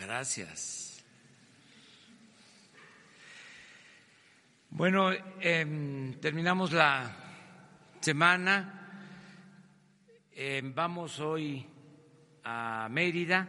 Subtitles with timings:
[0.00, 1.04] Gracias.
[4.70, 5.10] Bueno,
[5.40, 7.14] em, terminamos la
[8.00, 9.12] semana.
[10.32, 11.66] Em, vamos hoy
[12.44, 13.46] a Mérida,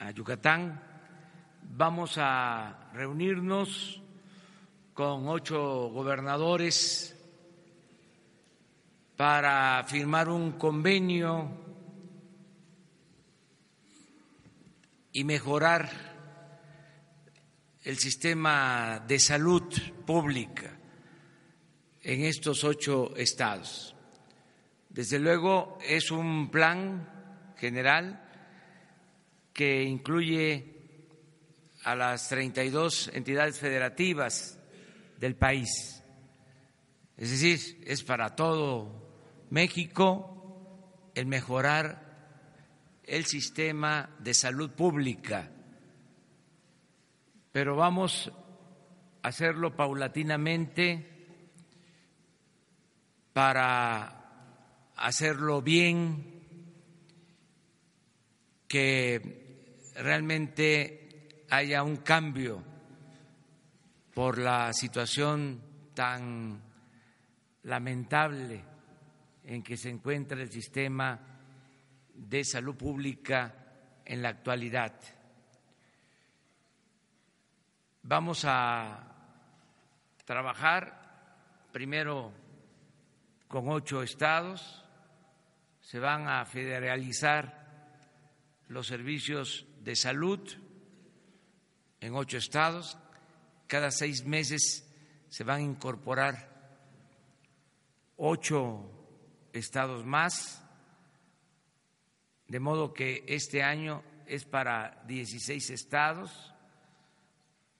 [0.00, 0.78] a Yucatán.
[1.62, 4.02] Vamos a reunirnos
[4.92, 7.16] con ocho gobernadores
[9.16, 11.69] para firmar un convenio
[15.12, 15.90] y mejorar
[17.82, 19.72] el sistema de salud
[20.06, 20.78] pública
[22.02, 23.94] en estos ocho estados.
[24.88, 28.28] Desde luego es un plan general
[29.52, 30.80] que incluye
[31.84, 34.58] a las 32 entidades federativas
[35.18, 36.02] del país.
[37.16, 39.10] Es decir, es para todo
[39.50, 42.09] México el mejorar
[43.10, 45.50] el sistema de salud pública,
[47.50, 48.30] pero vamos
[49.20, 51.10] a hacerlo paulatinamente
[53.32, 56.40] para hacerlo bien,
[58.68, 62.62] que realmente haya un cambio
[64.14, 65.60] por la situación
[65.94, 66.62] tan
[67.64, 68.64] lamentable
[69.42, 71.29] en que se encuentra el sistema
[72.28, 73.54] de salud pública
[74.04, 74.94] en la actualidad.
[78.02, 79.06] Vamos a
[80.24, 82.32] trabajar primero
[83.48, 84.84] con ocho estados,
[85.80, 87.58] se van a federalizar
[88.68, 90.40] los servicios de salud
[92.00, 92.98] en ocho estados,
[93.66, 94.86] cada seis meses
[95.28, 96.50] se van a incorporar
[98.16, 98.90] ocho
[99.52, 100.62] estados más,
[102.50, 106.52] de modo que este año es para 16 estados,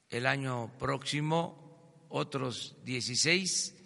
[0.09, 3.77] el año próximo otros 16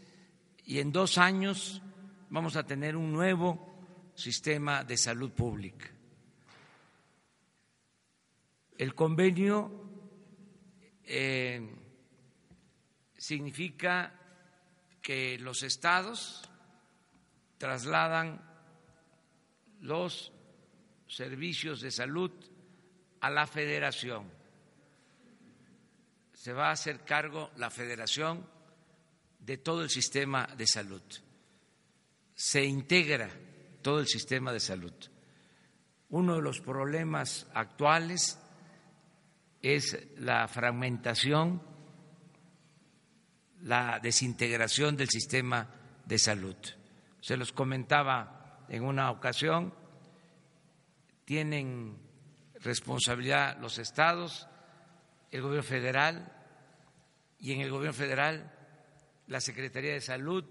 [0.66, 1.80] y en dos años
[2.28, 5.90] vamos a tener un nuevo sistema de salud pública.
[8.76, 9.88] El convenio
[11.02, 11.66] eh,
[13.16, 14.12] significa
[15.00, 16.46] que los estados
[17.56, 18.42] trasladan
[19.80, 20.33] los
[21.06, 22.30] servicios de salud
[23.20, 24.30] a la federación.
[26.32, 28.46] Se va a hacer cargo la federación
[29.38, 31.02] de todo el sistema de salud.
[32.34, 33.30] Se integra
[33.82, 34.94] todo el sistema de salud.
[36.10, 38.38] Uno de los problemas actuales
[39.62, 41.74] es la fragmentación
[43.64, 45.68] la desintegración del sistema
[46.04, 46.56] de salud.
[47.20, 49.74] Se los comentaba en una ocasión,
[51.24, 51.96] tienen
[52.60, 54.48] responsabilidad los estados,
[55.30, 56.32] el gobierno federal
[57.38, 58.52] y en el gobierno federal
[59.26, 60.44] la Secretaría de Salud,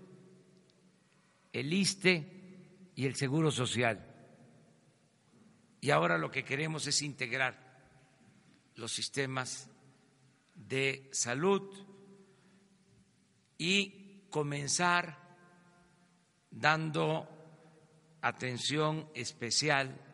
[1.52, 4.10] el ISTE y el Seguro Social.
[5.82, 7.64] Y ahora lo que queremos es integrar
[8.76, 9.70] los sistemas
[10.56, 11.62] de salud
[13.58, 15.18] y comenzar
[16.50, 17.28] dando
[18.22, 20.13] atención especial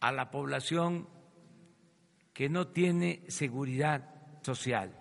[0.00, 1.08] a la población
[2.32, 4.94] que no tiene seguridad social,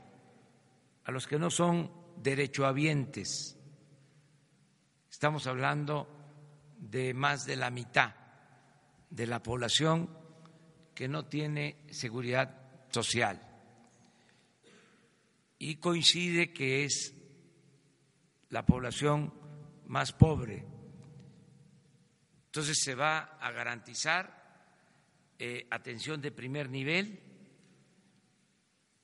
[1.04, 3.58] a los que no son derechohabientes.
[5.10, 6.08] Estamos hablando
[6.78, 8.16] de más de la mitad
[9.10, 10.10] de la población
[10.94, 13.42] que no tiene seguridad social.
[15.58, 17.14] Y coincide que es
[18.50, 19.34] la población
[19.88, 20.66] más pobre.
[22.46, 24.35] Entonces se va a garantizar
[25.40, 27.20] eh, atención de primer nivel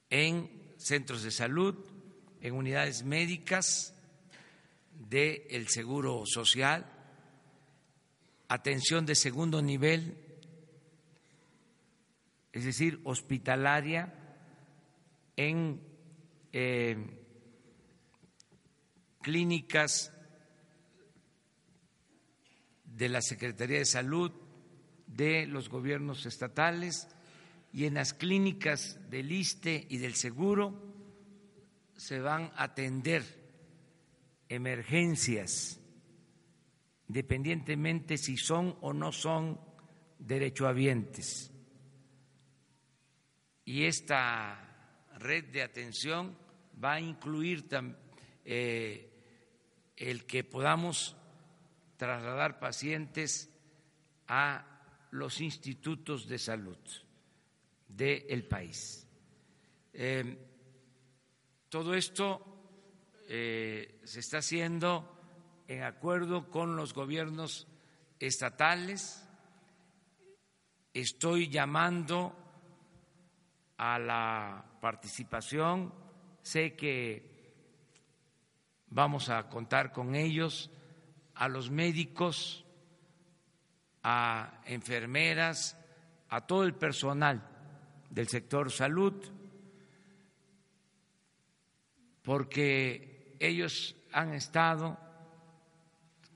[0.09, 1.75] en centros de salud,
[2.42, 3.94] en unidades médicas
[5.09, 6.86] del Seguro Social,
[8.47, 10.17] atención de segundo nivel,
[12.52, 14.14] es decir, hospitalaria
[15.38, 15.82] en
[16.52, 16.97] eh,
[19.22, 20.11] clínicas
[22.84, 24.32] de la Secretaría de Salud,
[25.16, 27.08] de los gobiernos estatales
[27.73, 30.91] y en las clínicas del ISTE y del Seguro
[31.96, 33.23] se van a atender
[34.49, 35.79] emergencias,
[37.08, 39.59] independientemente si son o no son
[40.19, 41.52] derechohabientes.
[43.64, 46.37] Y esta red de atención
[46.84, 47.67] va a incluir
[48.43, 49.11] eh,
[49.96, 51.16] el que podamos
[51.97, 53.49] trasladar pacientes
[54.28, 54.71] a
[55.11, 56.78] los institutos de salud,
[57.87, 59.08] del país.
[59.93, 60.37] Eh,
[61.69, 62.52] todo esto
[63.28, 65.17] eh, se está haciendo
[65.67, 67.67] en acuerdo con los gobiernos
[68.19, 69.25] estatales.
[70.93, 72.35] Estoy llamando
[73.78, 75.93] a la participación.
[76.41, 77.31] Sé que
[78.87, 80.69] vamos a contar con ellos,
[81.35, 82.60] a los médicos,
[84.03, 85.78] a enfermeras,
[86.30, 87.42] a todo el personal
[88.09, 89.14] del sector salud,
[92.22, 94.98] porque ellos han estado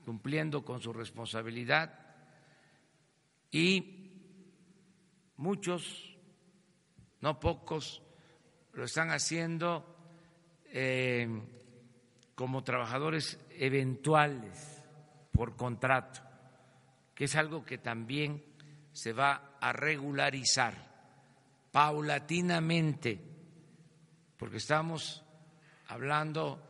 [0.04, 2.06] cumpliendo con su responsabilidad
[3.50, 4.10] y
[5.36, 6.16] muchos,
[7.20, 8.02] no pocos,
[8.72, 9.96] lo están haciendo
[10.66, 11.28] eh,
[12.34, 14.82] como trabajadores eventuales
[15.32, 16.20] por contrato,
[17.16, 18.44] que es algo que también
[18.92, 20.74] se va a regularizar
[21.72, 23.18] paulatinamente,
[24.36, 25.24] porque estamos
[25.88, 26.62] hablando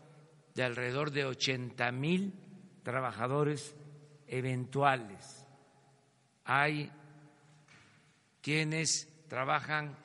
[0.54, 2.32] de alrededor de 80 mil
[2.84, 3.74] trabajadores
[4.28, 5.44] eventuales.
[6.44, 6.92] Hay
[8.40, 9.96] quienes trabajan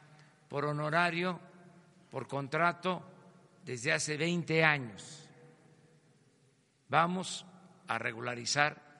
[0.50, 1.40] por honorario,
[2.10, 3.04] por contrato,
[3.64, 5.30] desde hace 20 años.
[6.90, 7.46] Vamos
[7.88, 8.91] a regularizar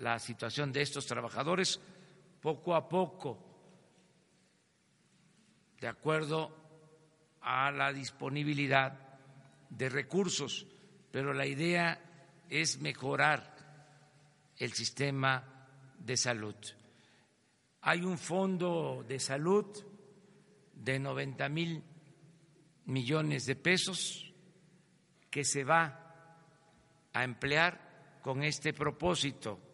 [0.00, 1.78] la situación de estos trabajadores
[2.40, 3.38] poco a poco,
[5.78, 6.56] de acuerdo
[7.42, 8.98] a la disponibilidad
[9.68, 10.66] de recursos,
[11.10, 12.00] pero la idea
[12.48, 13.56] es mejorar
[14.56, 15.68] el sistema
[15.98, 16.56] de salud.
[17.82, 19.66] Hay un fondo de salud
[20.74, 21.84] de 90 mil
[22.86, 24.32] millones de pesos
[25.30, 26.14] que se va
[27.12, 29.69] a emplear con este propósito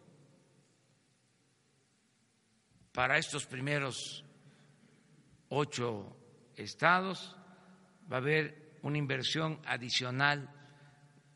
[2.97, 4.25] para estos primeros
[5.49, 6.17] ocho
[6.55, 7.37] estados
[8.11, 10.49] va a haber una inversión adicional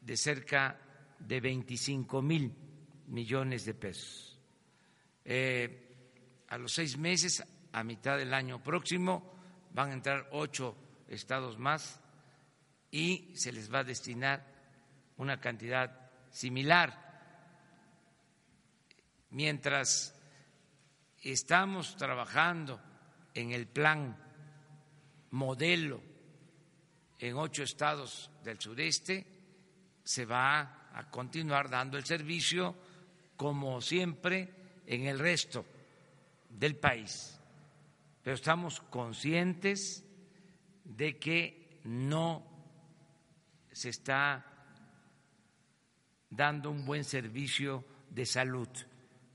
[0.01, 0.81] de cerca
[1.19, 2.51] de 25 mil
[3.09, 4.39] millones de pesos.
[5.23, 9.31] Eh, a los seis meses, a mitad del año próximo,
[9.71, 10.75] van a entrar ocho
[11.07, 12.01] estados más
[12.89, 14.47] y se les va a destinar
[15.17, 16.89] una cantidad similar.
[19.29, 20.19] Mientras
[21.21, 22.79] estamos trabajando
[23.33, 24.17] en el plan
[25.31, 26.01] modelo
[27.19, 29.25] en ocho estados del sureste,
[30.03, 32.75] se va a continuar dando el servicio
[33.37, 35.65] como siempre en el resto
[36.49, 37.39] del país.
[38.23, 40.03] Pero estamos conscientes
[40.83, 42.43] de que no
[43.71, 44.45] se está
[46.29, 48.69] dando un buen servicio de salud.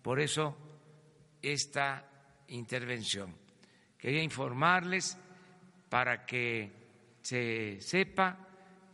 [0.03, 0.66] Por eso
[1.53, 2.05] esta
[2.49, 3.35] intervención.
[3.99, 5.19] Quería informarles
[5.89, 6.73] para que
[7.23, 8.39] se sepa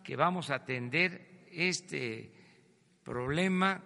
[0.03, 2.33] que vamos a atender este
[3.05, 3.83] problema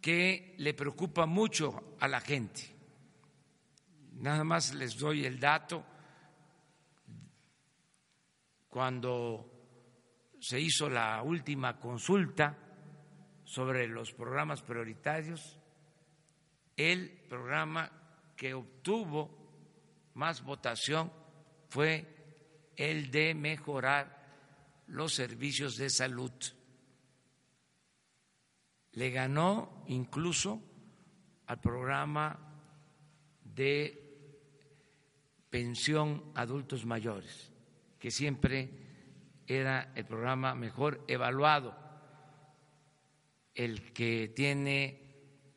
[0.00, 2.62] que le preocupa mucho a la gente.
[4.14, 5.84] Nada más les doy el dato.
[8.68, 9.50] Cuando
[10.40, 12.56] se hizo la última consulta
[13.44, 15.58] sobre los programas prioritarios,
[16.76, 17.90] el programa
[18.36, 19.30] que obtuvo
[20.14, 21.12] más votación
[21.68, 22.06] fue
[22.76, 24.24] el de mejorar
[24.88, 26.32] los servicios de salud.
[28.92, 30.62] Le ganó incluso
[31.46, 32.38] al programa
[33.42, 34.04] de
[35.50, 37.52] pensión adultos mayores,
[37.98, 38.70] que siempre
[39.46, 41.76] era el programa mejor evaluado,
[43.54, 45.03] el que tiene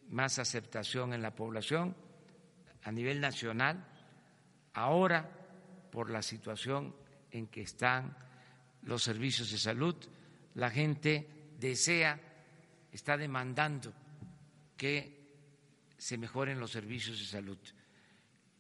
[0.10, 1.96] más aceptación en la población
[2.84, 3.86] a nivel nacional.
[4.74, 5.30] Ahora,
[5.92, 6.96] por la situación
[7.32, 8.18] en que están
[8.84, 9.96] los servicios de salud,
[10.56, 12.20] la gente desea,
[12.92, 13.94] está demandando
[14.78, 15.18] que
[15.98, 17.58] se mejoren los servicios de salud.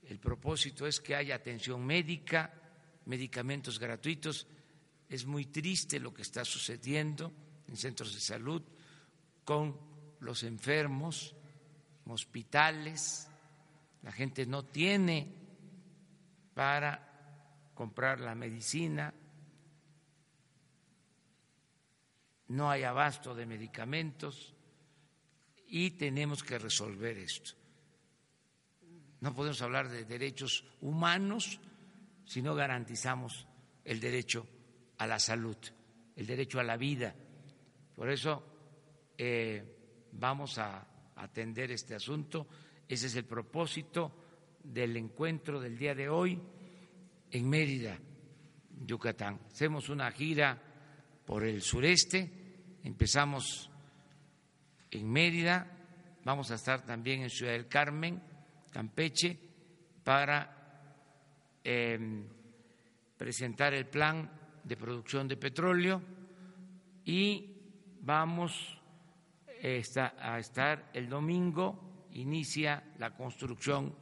[0.03, 2.53] El propósito es que haya atención médica,
[3.05, 4.47] medicamentos gratuitos.
[5.07, 7.31] Es muy triste lo que está sucediendo
[7.67, 8.63] en centros de salud
[9.43, 9.79] con
[10.19, 11.36] los enfermos
[12.09, 13.27] hospitales,
[14.03, 15.33] la gente no tiene
[16.53, 19.13] para comprar la medicina,
[22.47, 24.53] no hay abasto de medicamentos
[25.67, 27.51] y tenemos que resolver esto.
[29.19, 31.59] No podemos hablar de derechos humanos
[32.25, 33.47] si no garantizamos
[33.83, 34.47] el derecho
[34.97, 35.57] a la salud,
[36.15, 37.15] el derecho a la vida.
[37.95, 38.43] Por eso
[39.17, 40.85] eh, vamos a
[41.17, 42.47] atender este asunto.
[42.87, 44.11] Ese es el propósito
[44.63, 46.39] del encuentro del día de hoy
[47.31, 47.97] en Mérida,
[48.85, 49.39] Yucatán.
[49.47, 50.61] Hacemos una gira
[51.25, 52.31] por el sureste,
[52.83, 53.69] empezamos
[54.91, 55.67] en Mérida,
[56.23, 58.21] vamos a estar también en Ciudad del Carmen,
[58.71, 59.37] Campeche,
[60.03, 60.55] para
[61.63, 62.25] em,
[63.17, 64.31] presentar el plan
[64.63, 66.01] de producción de petróleo
[67.03, 67.57] y
[68.01, 68.76] vamos
[69.61, 69.83] eh,
[70.19, 73.95] a estar el domingo, inicia la construcción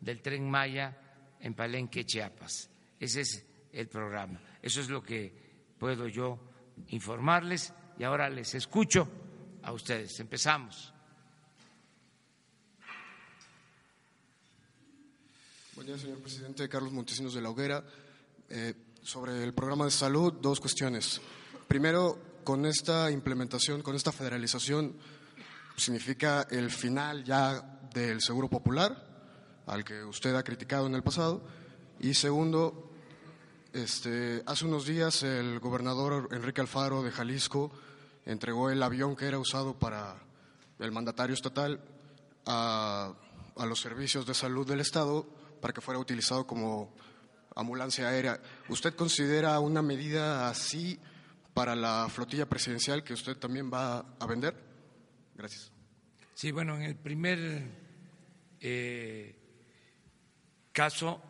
[0.00, 0.96] del tren Maya
[1.40, 2.70] en Palenque, Chiapas.
[2.98, 4.40] Ese es el programa.
[4.60, 5.32] Eso es lo que
[5.78, 6.38] puedo yo
[6.88, 9.08] informarles y ahora les escucho
[9.62, 10.18] a ustedes.
[10.20, 10.92] Empezamos.
[15.74, 16.68] Buen día, señor presidente.
[16.68, 17.84] Carlos Montesinos de la Hoguera.
[18.48, 21.20] Eh, sobre el programa de salud, dos cuestiones.
[21.66, 24.96] Primero, con esta implementación, con esta federalización,
[25.76, 27.60] significa el final ya
[27.92, 29.06] del Seguro Popular,
[29.66, 31.42] al que usted ha criticado en el pasado.
[32.00, 32.90] Y segundo,
[33.72, 37.72] este, hace unos días el gobernador Enrique Alfaro de Jalisco
[38.26, 40.16] entregó el avión que era usado para
[40.78, 41.80] el mandatario estatal
[42.46, 43.14] a,
[43.66, 45.26] los servicios de salud del Estado
[45.60, 46.92] para que fuera utilizado como
[47.54, 48.40] ambulancia aérea.
[48.68, 50.98] ¿Usted considera una medida así
[51.54, 54.54] para la flotilla presidencial que usted también va a vender?
[55.34, 55.72] Gracias.
[56.34, 57.62] Sí, bueno, en el primer
[58.60, 59.36] eh,
[60.72, 61.22] caso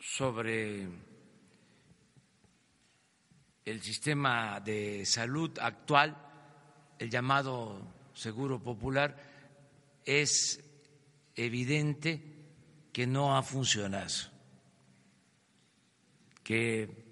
[0.00, 0.88] sobre
[3.64, 6.16] el sistema de salud actual,
[6.98, 7.80] el llamado
[8.14, 9.16] Seguro Popular,
[10.04, 10.60] es
[11.36, 12.22] evidente
[12.92, 14.08] que no ha funcionado,
[16.42, 17.09] que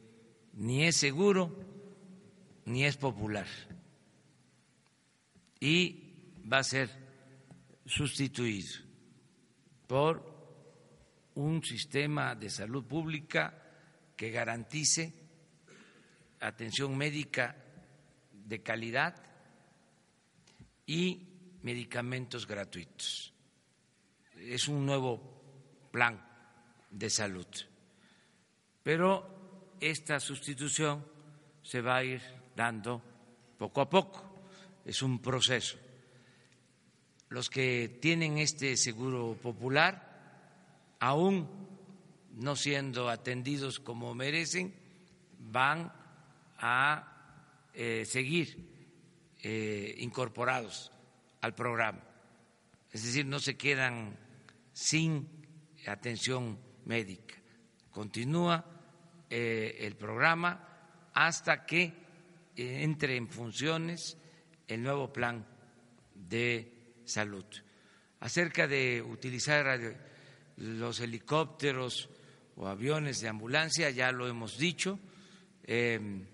[0.59, 1.57] ni es seguro
[2.65, 3.47] ni es popular
[5.61, 6.15] y
[6.53, 6.91] va a ser
[7.87, 8.81] sustituido
[9.87, 10.37] por
[11.37, 13.55] un sistema de salud pública
[14.17, 15.15] que garantice
[16.41, 17.57] atención médica
[18.33, 19.15] de calidad
[20.87, 21.29] y
[21.63, 23.33] medicamentos gratuitos.
[24.37, 26.21] Es un nuevo plan
[26.91, 27.47] de salud.
[28.83, 29.38] Pero
[29.81, 31.05] esta sustitución
[31.63, 32.23] se va a ir
[32.57, 33.03] dando
[33.59, 34.25] poco a poco.
[34.85, 35.79] Es un proceso.
[37.29, 41.47] Los que tienen este seguro popular aún
[42.35, 44.75] no siendo atendidos como merecen,
[45.39, 45.93] van
[46.59, 50.93] a eh, seguir eh, incorporados
[51.41, 52.01] al programa.
[52.93, 54.17] Es decir, no se quedan
[54.73, 55.29] sin
[55.87, 57.35] atención médica.
[57.91, 58.78] Continúa
[59.31, 61.93] eh, el programa hasta que
[62.57, 64.17] entre en funciones
[64.67, 65.47] el nuevo plan
[66.15, 67.45] de salud.
[68.21, 69.81] Acerca de utilizar
[70.57, 72.09] los helicópteros
[72.57, 74.99] o aviones de ambulancia, ya lo hemos dicho,
[75.63, 76.27] em,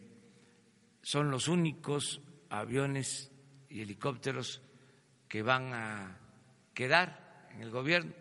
[1.03, 3.31] son los únicos aviones
[3.69, 4.63] y helicópteros
[5.29, 6.19] que van a
[6.73, 8.13] quedar en el gobierno,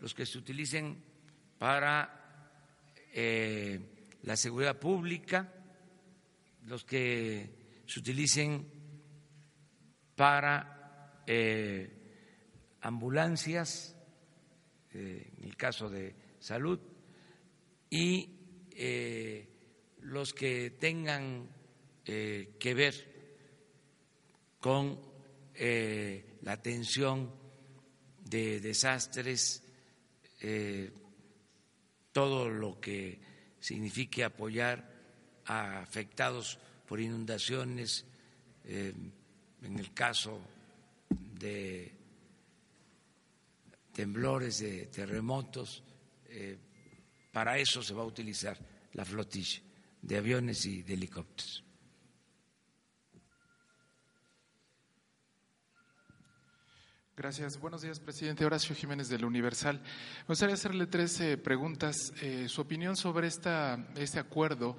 [0.00, 1.02] los que se utilicen
[1.58, 2.18] para
[3.12, 3.91] eh,
[4.22, 5.52] la seguridad pública,
[6.66, 8.66] los que se utilicen
[10.14, 13.96] para eh, ambulancias
[14.92, 16.78] eh, en el caso de salud,
[17.90, 19.48] y eh,
[20.00, 21.48] los que tengan
[22.04, 22.94] que ver
[24.58, 25.00] con
[25.54, 27.32] la atención
[28.24, 29.62] de desastres,
[32.12, 33.20] todo lo que
[33.62, 34.84] signifique apoyar
[35.46, 38.04] a afectados por inundaciones,
[38.64, 40.38] en el caso
[41.08, 41.92] de
[43.92, 45.82] temblores, de terremotos,
[46.26, 46.58] eh,
[47.30, 48.58] para eso se va a utilizar
[48.94, 49.60] la flotilla
[50.00, 51.64] de aviones y de helicópteros.
[57.22, 57.60] Gracias.
[57.60, 58.44] Buenos días, presidente.
[58.44, 59.76] Horacio Jiménez del Universal.
[59.76, 62.12] Me gustaría hacerle tres eh, preguntas.
[62.20, 64.76] Eh, su opinión sobre esta, este acuerdo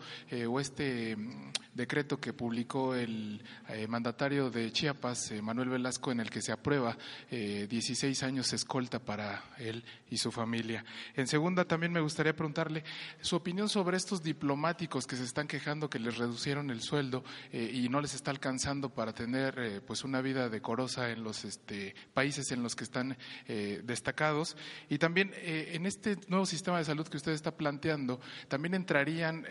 [0.50, 6.20] o este mm, decreto que publicó el eh, mandatario de Chiapas, eh, Manuel Velasco, en
[6.20, 6.98] el que se aprueba
[7.30, 10.86] 16 eh, años escolta para él y su familia.
[11.16, 12.84] En segunda, también me gustaría preguntarle
[13.22, 17.90] su opinión sobre estos diplomáticos que se están quejando que les reducieron el sueldo y
[17.90, 22.63] no les está alcanzando para tener pues una vida decorosa en los este, países en
[22.63, 24.56] los que están destacados.
[24.90, 29.46] Y también en este nuevo sistema de salud que usted está planteando, también entrarían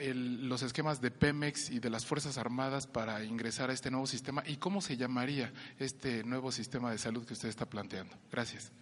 [0.48, 4.42] los esquemas de Pemex y de las Fuerzas Armadas para ingresar a este nuevo sistema
[4.46, 8.16] y cómo se llamaría este nuevo sistema de salud que usted está planteando.
[8.30, 8.72] Gracias.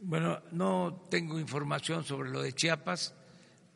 [0.00, 3.14] Bueno, no tengo información sobre lo de Chiapas,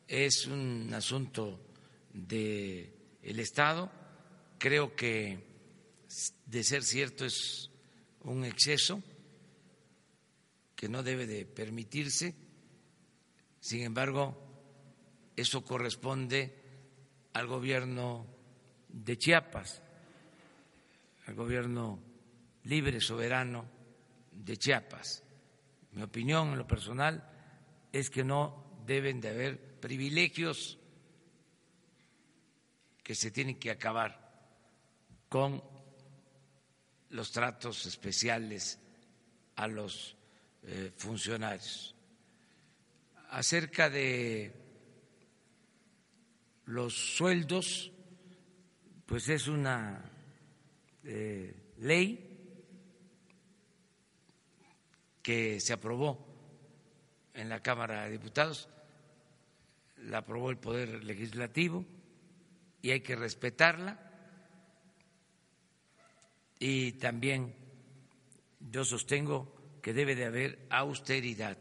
[0.09, 1.61] es un asunto
[2.31, 3.91] el Estado.
[4.59, 5.45] Creo que
[6.47, 7.71] de ser cierto es
[8.23, 9.03] un exceso
[10.77, 12.35] que no debe de permitirse.
[13.59, 14.37] Sin embargo,
[15.35, 16.63] eso corresponde
[17.33, 18.27] al gobierno
[18.89, 19.83] de Chiapas,
[21.27, 21.99] al gobierno
[22.65, 23.65] libre, soberano
[24.31, 25.25] de Chiapas.
[25.93, 27.29] Mi opinión en lo personal
[27.91, 30.79] es que no deben de haber privilegios
[33.03, 34.27] que se tienen que acabar
[35.29, 35.63] con
[37.11, 38.79] los tratos especiales
[39.55, 40.16] a los
[40.67, 41.95] eh, funcionarios.
[43.31, 44.53] Acerca de
[46.65, 47.93] los sueldos,
[49.07, 50.11] pues es una
[51.05, 52.27] eh, ley
[55.23, 56.27] que se aprobó
[57.35, 58.69] en la Cámara de Diputados,
[59.99, 61.85] la aprobó el Poder Legislativo
[62.83, 64.01] y hay que respetarla.
[66.59, 67.55] Y también
[68.59, 69.56] yo sostengo
[69.87, 71.57] que debe de haber austeridad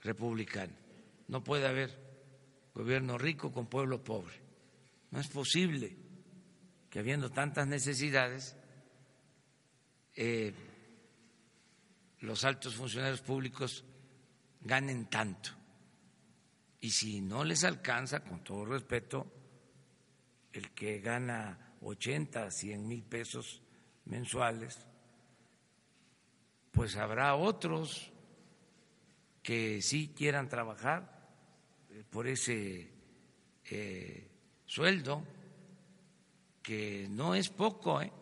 [0.00, 0.72] republicana.
[1.28, 1.90] No puede haber
[2.74, 4.40] gobierno rico con pueblo pobre.
[5.10, 5.94] No es posible
[6.88, 8.56] que habiendo tantas necesidades,
[10.16, 10.54] eh,
[12.20, 13.84] los altos funcionarios públicos
[14.62, 15.50] ganen tanto.
[16.80, 19.30] Y si no les alcanza, con todo respeto,
[20.50, 23.60] el que gana 80, 100 mil pesos
[24.06, 24.86] mensuales,
[26.72, 28.10] pues habrá otros
[29.42, 31.28] que sí quieran trabajar
[31.90, 32.90] eh, por ese
[33.70, 34.28] eh,
[34.66, 35.22] sueldo,
[36.62, 38.12] que no es poco, ¿eh?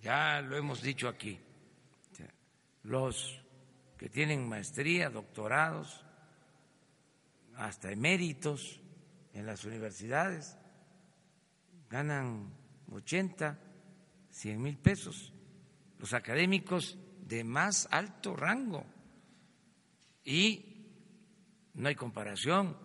[0.00, 1.40] ya lo hemos dicho aquí,
[2.82, 3.40] los
[3.96, 6.04] que tienen maestría, doctorados,
[7.56, 8.80] hasta eméritos
[9.32, 10.58] en las universidades,
[11.88, 12.52] ganan
[12.92, 13.58] 80,
[14.34, 15.32] 100 mil pesos.
[15.98, 18.84] Los académicos de más alto rango.
[20.24, 20.64] Y
[21.74, 22.76] no hay comparación,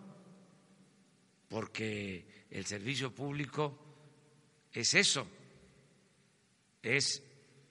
[1.48, 3.78] porque el servicio público
[4.72, 5.26] es eso
[6.82, 7.22] es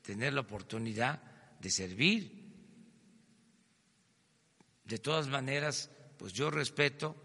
[0.01, 1.21] tener la oportunidad
[1.59, 2.31] de servir.
[4.83, 7.15] De todas maneras, pues yo respeto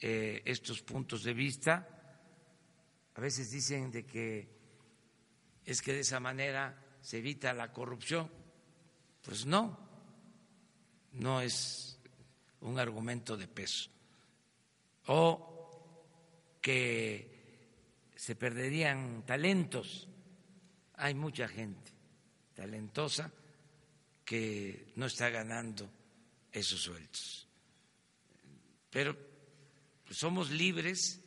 [0.00, 1.88] eh, estos puntos de vista.
[3.14, 4.59] A veces dicen de que
[5.64, 8.30] es que de esa manera se evita la corrupción.
[9.22, 9.78] Pues no,
[11.12, 11.98] no es
[12.60, 13.90] un argumento de peso.
[15.06, 20.06] O que se perderían talentos
[21.00, 21.90] hay mucha gente
[22.54, 23.32] talentosa
[24.24, 25.90] que no está ganando
[26.52, 27.48] esos sueldos.
[28.90, 29.16] Pero
[30.04, 31.22] pues, somos libres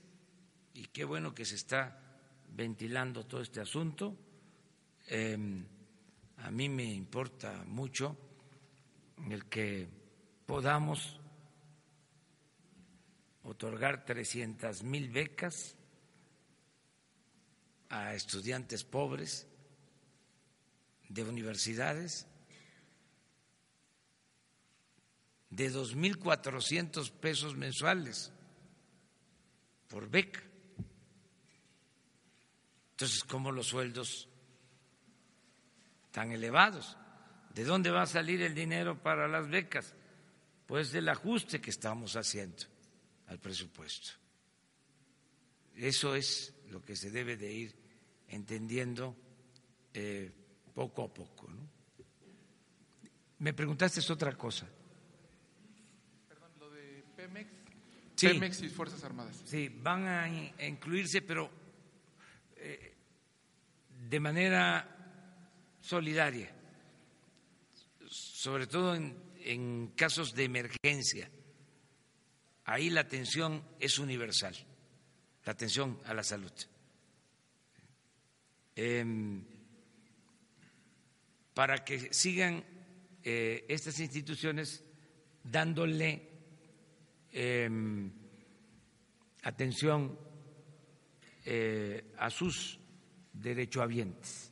[0.75, 2.02] y qué bueno que se está
[2.55, 4.15] ventilando todo este asunto.
[5.07, 5.65] Em,
[6.37, 8.17] a mí me importa mucho
[9.29, 9.87] el que
[10.45, 11.19] podamos
[13.43, 15.75] otorgar 300 mil becas
[17.89, 19.47] a estudiantes pobres
[21.09, 22.27] de universidades
[25.49, 28.31] de 2.400 pesos mensuales
[29.87, 30.41] por beca.
[32.93, 34.29] Entonces, ¿cómo los sueldos
[36.12, 36.97] tan elevados?
[37.53, 39.93] ¿De dónde va a salir el dinero para las becas?
[40.65, 42.63] Pues del ajuste que estamos haciendo
[43.27, 44.12] al presupuesto.
[45.75, 47.75] Eso es lo que se debe de ir
[48.27, 49.15] entendiendo
[49.93, 50.32] eh,
[50.73, 51.47] poco a poco.
[51.49, 51.69] ¿no?
[53.39, 54.67] Me preguntaste es otra cosa.
[56.27, 57.49] Perdón, lo de Pemex,
[58.19, 59.41] Pemex y Fuerzas Armadas.
[59.45, 60.29] Sí, van a,
[60.65, 61.49] incluirse, pero
[64.13, 64.88] de manera
[65.82, 66.47] solidaria,
[68.08, 71.32] sobre todo en, casos de emergencia.
[72.65, 74.56] Ahí la atención es universal,
[75.43, 76.52] la atención a la salud.
[78.76, 79.04] Eh,
[81.56, 82.63] para que sigan
[83.23, 84.84] eh, estas instituciones
[85.43, 86.30] dándole
[87.32, 88.12] em,
[89.41, 90.19] atención
[91.45, 92.82] eh, a sus
[93.33, 94.51] derechohabientes.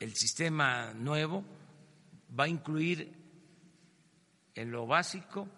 [0.00, 1.44] El sistema nuevo
[2.38, 3.12] va a incluir
[4.54, 5.48] en lo básico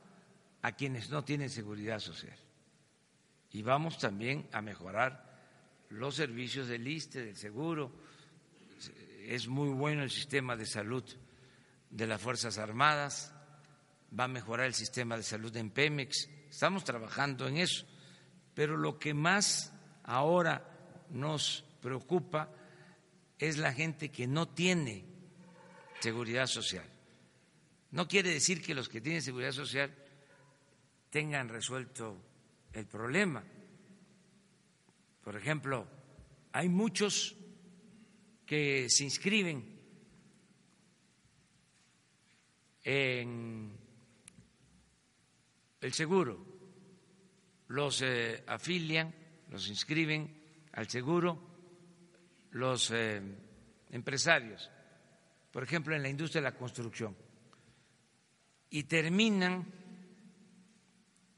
[0.62, 2.36] a quienes no tienen seguridad social.
[3.52, 5.30] Y vamos también a mejorar
[5.90, 7.92] los servicios del ISTE, del seguro.
[9.24, 11.04] Es muy bueno el sistema de salud
[11.90, 13.34] de las Fuerzas Armadas,
[14.18, 16.28] va a mejorar el sistema de salud en Pemex.
[16.48, 17.86] Estamos trabajando en eso.
[18.60, 19.72] Pero lo que más
[20.04, 20.62] ahora
[21.08, 22.50] nos preocupa
[23.38, 25.02] es la gente que no tiene
[25.98, 26.84] seguridad social.
[27.92, 29.90] No quiere decir que los que tienen seguridad social
[31.08, 32.18] tengan resuelto
[32.74, 33.42] el problema.
[35.24, 35.88] Por ejemplo,
[36.52, 37.34] hay muchos
[38.44, 39.80] que se inscriben
[42.84, 43.72] en
[45.80, 46.49] el seguro,
[47.70, 49.14] los eh, afilian,
[49.48, 51.40] los inscriben al seguro
[52.50, 53.22] los eh,
[53.90, 54.68] empresarios,
[55.52, 57.16] por ejemplo, en la industria de la construcción,
[58.70, 59.72] y terminan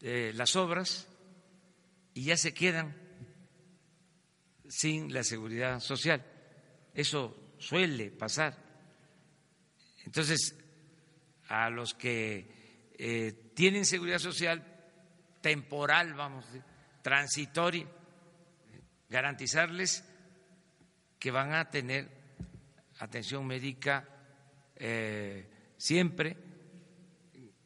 [0.00, 1.06] eh, las obras
[2.14, 2.96] y ya se quedan
[4.68, 6.24] sin la seguridad social.
[6.94, 8.56] Eso suele pasar.
[10.06, 10.58] Entonces,
[11.48, 14.71] a los que tienen seguridad social
[15.42, 16.46] temporal, vamos,
[17.02, 17.86] transitoria,
[19.08, 20.02] garantizarles
[21.18, 22.08] que van a tener
[23.00, 24.08] atención médica
[24.76, 26.36] eh, siempre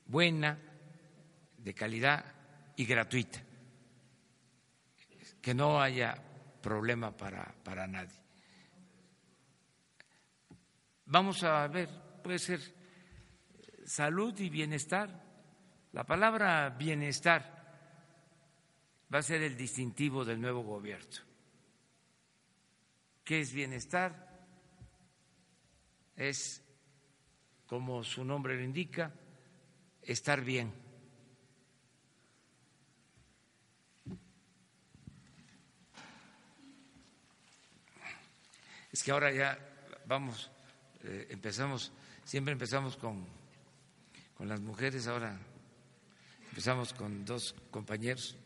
[0.07, 0.59] buena,
[1.59, 2.25] de calidad
[2.77, 3.41] y gratuita,
[5.43, 6.17] que no haya
[6.63, 8.17] problema para, para nadie.
[11.07, 11.89] Vamos a ver,
[12.23, 12.61] puede ser
[13.85, 15.25] salud y bienestar.
[15.93, 17.56] La palabra bienestar
[19.13, 21.23] va a ser el distintivo del nuevo gobierno.
[23.25, 24.25] ¿Qué es bienestar?
[26.17, 26.63] Es,
[27.67, 29.13] como su nombre lo indica,
[30.03, 30.73] estar bien.
[38.93, 39.59] Es que ahora ya
[40.07, 40.51] vamos,
[41.03, 41.93] eh, empezamos,
[42.25, 43.27] siempre empezamos con,
[44.39, 45.39] con las mujeres, ahora
[46.49, 48.39] empezamos con dos compañeros.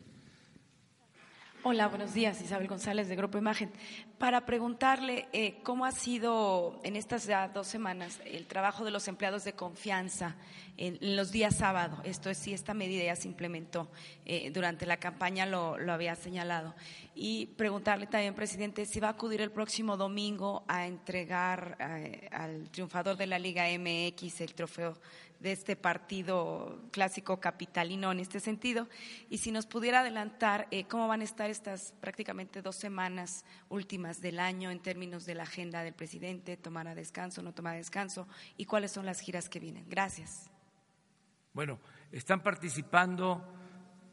[1.63, 2.41] Hola, buenos días.
[2.41, 3.71] Isabel González de Grupo Imagen.
[4.17, 9.07] Para preguntarle eh, cómo ha sido en estas ya dos semanas el trabajo de los
[9.07, 10.35] empleados de confianza
[10.77, 12.01] en, los días sábado.
[12.03, 13.91] Esto es si esta medida ya se implementó.
[14.25, 16.73] Eh, durante la campaña lo, había señalado.
[17.13, 22.71] Y preguntarle también, presidente, si va a acudir el próximo domingo a entregar eh, al
[22.71, 24.97] triunfador de la Liga MX el trofeo
[25.41, 28.87] de este partido clásico capitalino en este sentido.
[29.29, 34.21] Y si nos pudiera adelantar eh, cómo van a estar estas prácticamente dos semanas últimas
[34.21, 38.65] del año en términos de la agenda del presidente, tomará descanso, no tomará descanso, y
[38.65, 39.89] cuáles son las giras que vienen.
[39.89, 40.51] Gracias.
[41.53, 41.79] Bueno,
[42.11, 43.43] están participando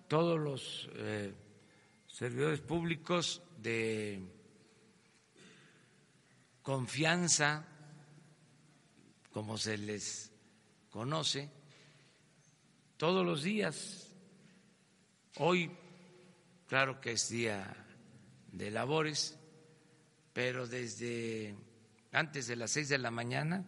[0.08, 1.34] todos los eh,
[2.06, 4.22] servidores públicos de
[6.62, 7.66] confianza,
[9.30, 10.32] como se les
[10.90, 11.50] conoce
[12.96, 14.12] todos los días.
[15.36, 15.70] Hoy,
[16.66, 17.86] claro que es día
[18.52, 19.38] de labores,
[20.32, 21.54] pero desde
[22.12, 23.64] antes de las seis de la mañana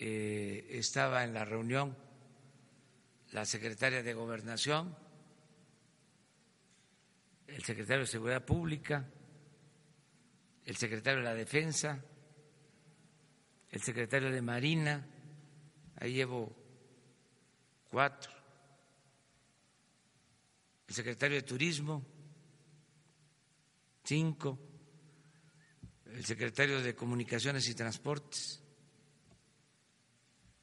[0.00, 1.96] eh, estaba en la reunión
[3.32, 4.96] la secretaria de Gobernación,
[7.46, 9.06] el secretario de Seguridad Pública,
[10.64, 12.02] el secretario de la Defensa,
[13.70, 15.06] el secretario de Marina,
[15.96, 16.54] ahí llevo
[17.90, 18.32] cuatro,
[20.86, 22.04] el secretario de Turismo,
[24.04, 24.58] cinco,
[26.06, 28.62] el secretario de Comunicaciones y Transportes,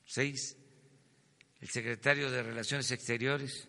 [0.03, 0.57] seis,
[1.61, 3.67] el secretario de Relaciones Exteriores,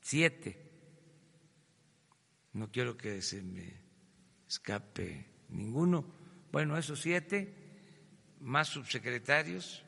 [0.00, 0.64] siete.
[2.54, 3.82] No quiero que se me
[4.48, 6.17] escape ninguno
[6.50, 7.54] bueno, esos siete,
[8.40, 9.84] más subsecretarios.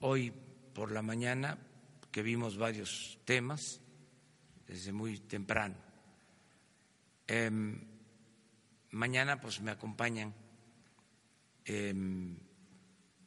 [0.00, 0.32] Hoy
[0.74, 1.58] por la mañana,
[2.10, 3.80] que vimos varios temas
[4.66, 5.76] desde muy temprano.
[7.26, 7.80] Em,
[8.90, 10.34] mañana pues me acompañan
[11.64, 12.36] em,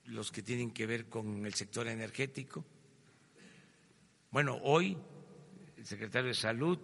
[0.06, 2.64] los que tienen que ver con el sector energético.
[4.32, 4.98] Bueno, hoy
[5.76, 6.80] el secretario de Salud,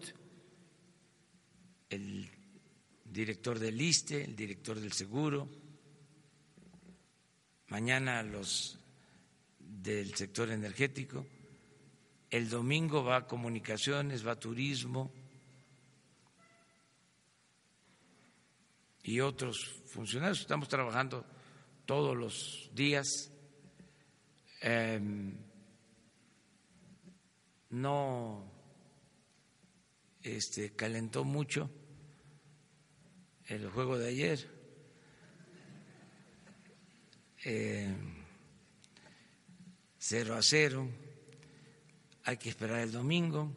[1.93, 2.29] el
[3.05, 5.47] director del ISTE, el director del Seguro,
[7.67, 8.79] mañana los
[9.59, 11.25] del sector energético,
[12.29, 15.11] el domingo va a comunicaciones, va a turismo
[19.03, 20.41] y otros funcionarios.
[20.41, 21.25] Estamos trabajando
[21.85, 23.31] todos los días.
[24.61, 25.35] Em,
[27.69, 28.45] no
[30.23, 31.69] este, calentó mucho
[33.47, 34.49] el juego de ayer.
[37.45, 37.93] Eh,
[39.97, 40.89] cero a cero.
[42.25, 43.53] Hay que esperar el domingo,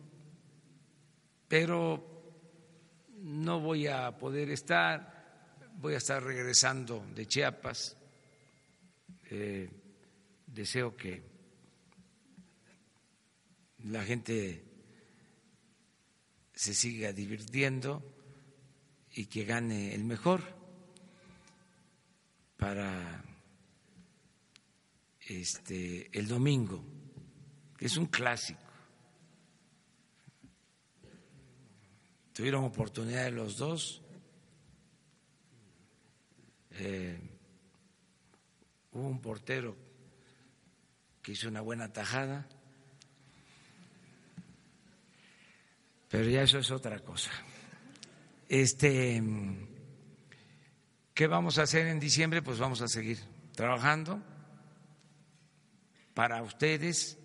[1.47, 2.17] pero
[3.23, 5.15] no voy a poder estar.
[5.79, 7.97] Voy a estar regresando de Chiapas.
[9.31, 9.69] Eh,
[10.47, 11.23] deseo que
[13.85, 14.65] la gente
[16.55, 18.16] se siga divirtiendo
[19.17, 20.43] y que gane el mejor
[22.57, 23.25] para
[25.21, 26.85] este el domingo,
[27.77, 28.61] que es un clásico.
[32.35, 34.03] Tuvieron oportunidad los dos.
[36.73, 37.19] Eh,
[38.93, 39.75] hubo un portero
[41.23, 42.47] que hizo una buena tajada
[46.09, 47.31] Pero ya eso es otra cosa.
[48.49, 49.21] Este,
[51.13, 52.43] ¿qué vamos a hacer en diciembre?
[52.43, 53.19] Pues vamos a seguir
[53.57, 54.23] trabajando
[56.15, 57.19] para ustedes,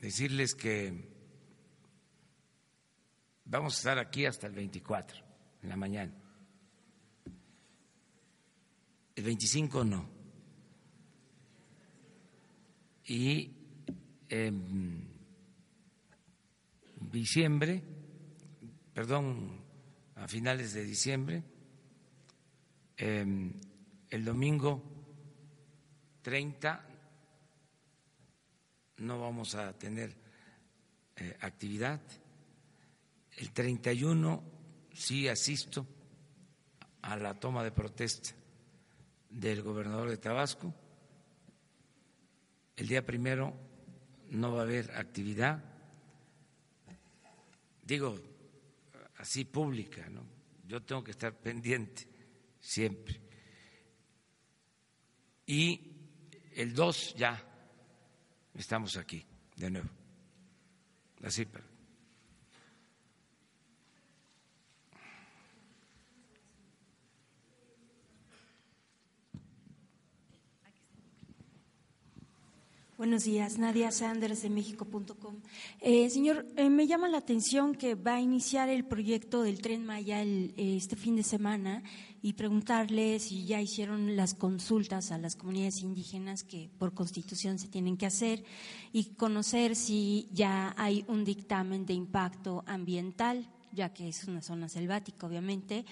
[0.00, 1.12] decirles que
[3.44, 5.22] vamos a estar aquí hasta el 24
[5.62, 6.12] en la mañana.
[9.14, 10.08] El 25 no.
[13.04, 13.52] Y
[14.30, 14.52] eh,
[17.12, 17.93] diciembre,
[18.94, 19.60] perdón,
[20.14, 21.42] a finales de diciembre,
[22.96, 23.52] em,
[24.08, 24.80] el domingo
[26.22, 26.86] 30
[28.98, 30.14] no vamos a tener
[31.16, 32.00] eh, actividad,
[33.36, 34.42] el 31
[34.92, 35.84] sí asisto
[37.02, 38.30] a la toma de protesta
[39.28, 40.72] del gobernador de Tabasco,
[42.76, 43.54] el día primero
[44.30, 45.62] no va a haber actividad.
[47.84, 48.33] Digo
[49.24, 50.22] así pública, ¿no?
[50.66, 52.06] Yo tengo que estar pendiente
[52.60, 53.18] siempre.
[55.46, 55.80] Y
[56.52, 57.42] el 2 ya
[58.52, 59.24] estamos aquí
[59.56, 59.88] de nuevo.
[61.22, 61.64] Así para
[72.96, 75.34] Buenos días, Nadia Sanders de México.com.
[75.80, 79.84] Eh, señor, eh, me llama la atención que va a iniciar el proyecto del Tren
[79.84, 81.82] Maya este fin de semana
[82.22, 87.66] y preguntarle si ya hicieron las consultas a las comunidades indígenas que por constitución se
[87.66, 88.44] tienen que hacer
[88.92, 94.68] y conocer si ya hay un dictamen de impacto ambiental, ya que es una zona
[94.68, 95.84] selvática, obviamente,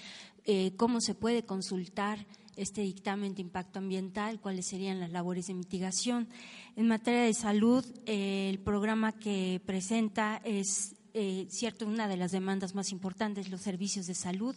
[0.45, 2.25] eh, cómo se puede consultar
[2.57, 6.29] este dictamen de impacto ambiental, cuáles serían las labores de mitigación.
[6.77, 12.33] En materia de salud, eh, el programa que presenta es eh, cierto, una de las
[12.33, 14.57] demandas más importantes, los servicios de salud.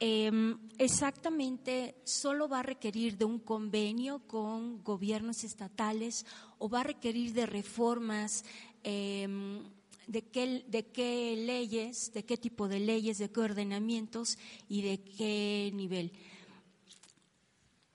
[0.00, 6.26] Em, exactamente, solo va a requerir de un convenio con gobiernos estatales
[6.58, 8.44] o va a requerir de reformas.
[8.82, 9.62] Em,
[10.06, 14.36] de qué, de qué leyes, de qué tipo de leyes, de qué ordenamientos
[14.68, 16.12] y de qué nivel.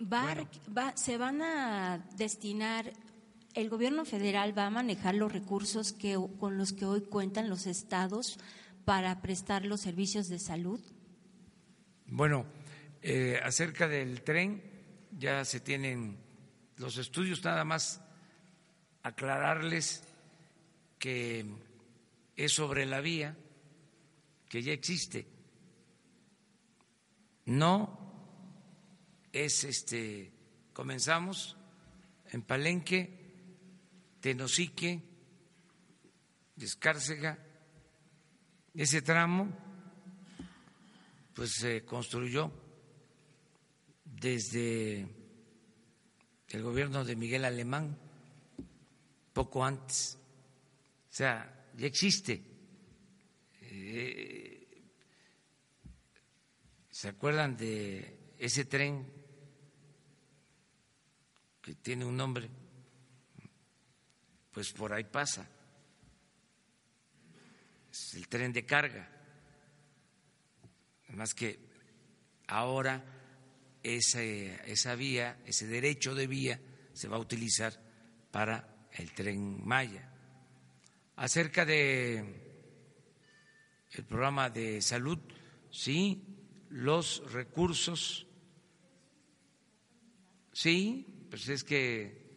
[0.01, 2.93] Va, se van a destinar,
[3.53, 7.67] el gobierno federal va a manejar los recursos que, con los que hoy cuentan los
[7.67, 8.39] estados
[8.85, 10.79] para prestar los servicios de salud.
[12.05, 12.45] Bueno,
[13.01, 14.63] eh, acerca del tren,
[15.17, 16.17] ya se tienen
[16.77, 18.01] los estudios, nada más
[19.03, 20.03] aclararles
[20.97, 21.45] que
[22.37, 23.35] es sobre la vía
[24.47, 25.27] que ya existe.
[27.45, 27.98] No
[29.31, 30.31] es este
[30.73, 31.57] comenzamos
[32.31, 33.09] en Palenque,
[34.21, 35.01] Tenosique,
[36.55, 37.37] Descárcega,
[38.73, 39.49] ese tramo
[41.33, 42.51] pues se construyó
[44.03, 45.07] desde
[46.49, 47.97] el gobierno de Miguel Alemán,
[49.31, 50.17] poco antes.
[51.09, 52.43] O sea, ya existe.
[53.61, 54.83] Eh,
[56.89, 59.18] ¿Se acuerdan de ese tren
[61.75, 62.49] tiene un nombre,
[64.51, 65.47] pues por ahí pasa.
[67.91, 69.09] Es el tren de carga.
[71.07, 71.59] Además que
[72.47, 73.03] ahora
[73.81, 76.59] esa vía, ese derecho de vía,
[76.93, 77.73] se va a utilizar
[78.31, 80.11] para el tren Maya.
[81.15, 82.47] Acerca de
[83.91, 85.19] el programa de salud,
[85.71, 86.23] sí,
[86.69, 88.27] los recursos,
[90.53, 92.29] sí, pues es que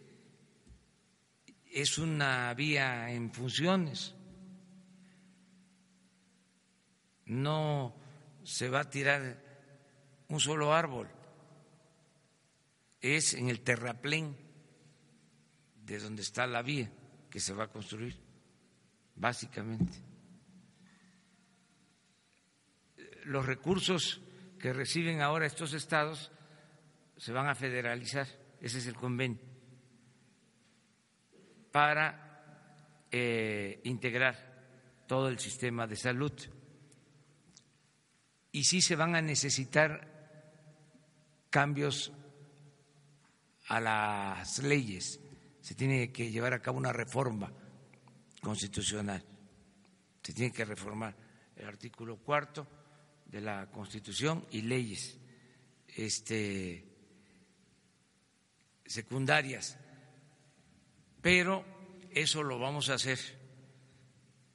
[1.71, 4.15] es una vía en funciones.
[7.27, 7.97] No
[8.45, 9.43] se va a tirar
[10.29, 11.09] un solo árbol,
[13.01, 14.37] es en el terraplén
[15.85, 16.91] de donde está la vía
[17.31, 18.17] que se va a construir,
[19.17, 19.99] básicamente.
[23.25, 24.21] Los recursos
[24.59, 26.31] que reciben ahora estos estados
[27.17, 28.27] se van a federalizar,
[28.63, 29.41] ese es el convenio,
[31.73, 36.33] para eh, integrar todo el sistema de salud.
[38.53, 40.09] Y sí se van a necesitar
[41.51, 42.13] cambios
[43.67, 45.21] a las leyes,
[45.61, 47.53] se tiene que llevar a cabo una reforma
[48.41, 49.25] constitucional,
[50.23, 51.17] se tiene que reformar
[51.57, 52.69] el artículo cuarto
[53.27, 55.19] de la Constitución y leyes.
[55.89, 56.92] Este,
[58.87, 59.79] secundarias.
[61.21, 61.65] Pero
[62.11, 63.19] eso lo vamos a hacer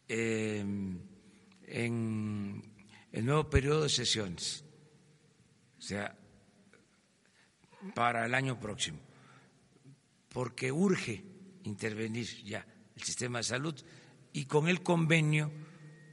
[0.07, 0.99] em,
[1.67, 2.63] en
[3.11, 4.63] el nuevo periodo de sesiones,
[5.79, 6.15] o sea,
[7.95, 8.99] para el año próximo,
[10.29, 11.23] porque urge
[11.63, 13.75] intervenir ya el sistema de salud
[14.33, 15.51] y con el convenio,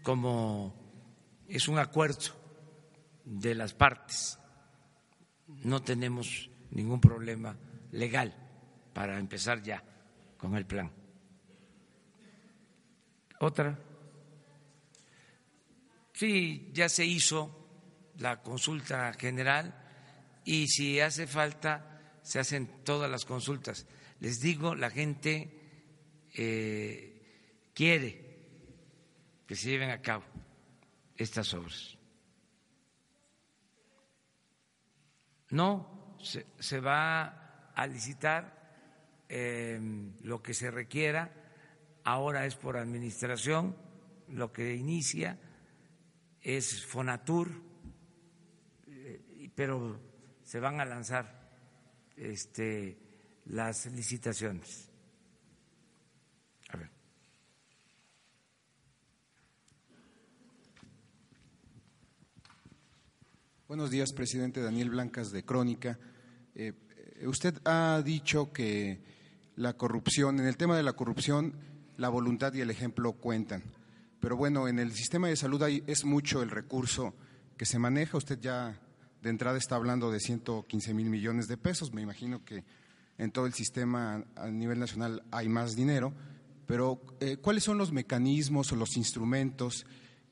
[0.03, 0.75] como
[1.49, 2.33] es un acuerdo
[3.25, 4.39] de las partes.
[5.47, 7.57] No tenemos ningún problema
[7.95, 8.35] legal
[8.93, 9.83] para empezar ya
[10.37, 10.91] con el plan.
[13.41, 13.79] ¿Otra?
[16.13, 17.65] Sí, ya se hizo
[18.19, 19.75] la consulta general
[20.45, 23.87] y si hace falta se hacen todas las consultas.
[24.21, 25.61] Les digo, la gente
[26.35, 28.25] eh, quiere
[29.47, 30.25] que se lleven a cabo
[31.17, 31.99] estas obras.
[35.51, 37.44] No, se, va
[37.75, 38.63] a licitar
[39.29, 41.33] em, lo que se requiera,
[42.05, 43.77] ahora es por administración,
[44.29, 45.39] lo que inicia
[46.41, 47.51] es Fonatur,
[48.87, 49.99] eh, pero
[50.43, 51.51] se van a lanzar
[52.17, 52.99] este,
[53.47, 54.91] las licitaciones.
[63.67, 65.99] Buenos días, presidente Daniel Blancas de Crónica.
[66.55, 66.75] Eh,
[67.27, 69.01] usted ha dicho que
[69.57, 71.55] la corrupción, en el tema de la corrupción,
[71.97, 73.63] la voluntad y el ejemplo cuentan.
[74.21, 77.15] Pero bueno, en el sistema de salud hay, es mucho el recurso
[77.57, 78.17] que se maneja.
[78.17, 78.81] Usted ya
[79.23, 81.93] de entrada está hablando de 115 mil millones de pesos.
[81.93, 82.65] Me imagino que
[83.19, 86.15] en todo el sistema a nivel nacional hay más dinero.
[86.67, 89.87] Pero, eh, ¿cuáles son los mecanismos o los instrumentos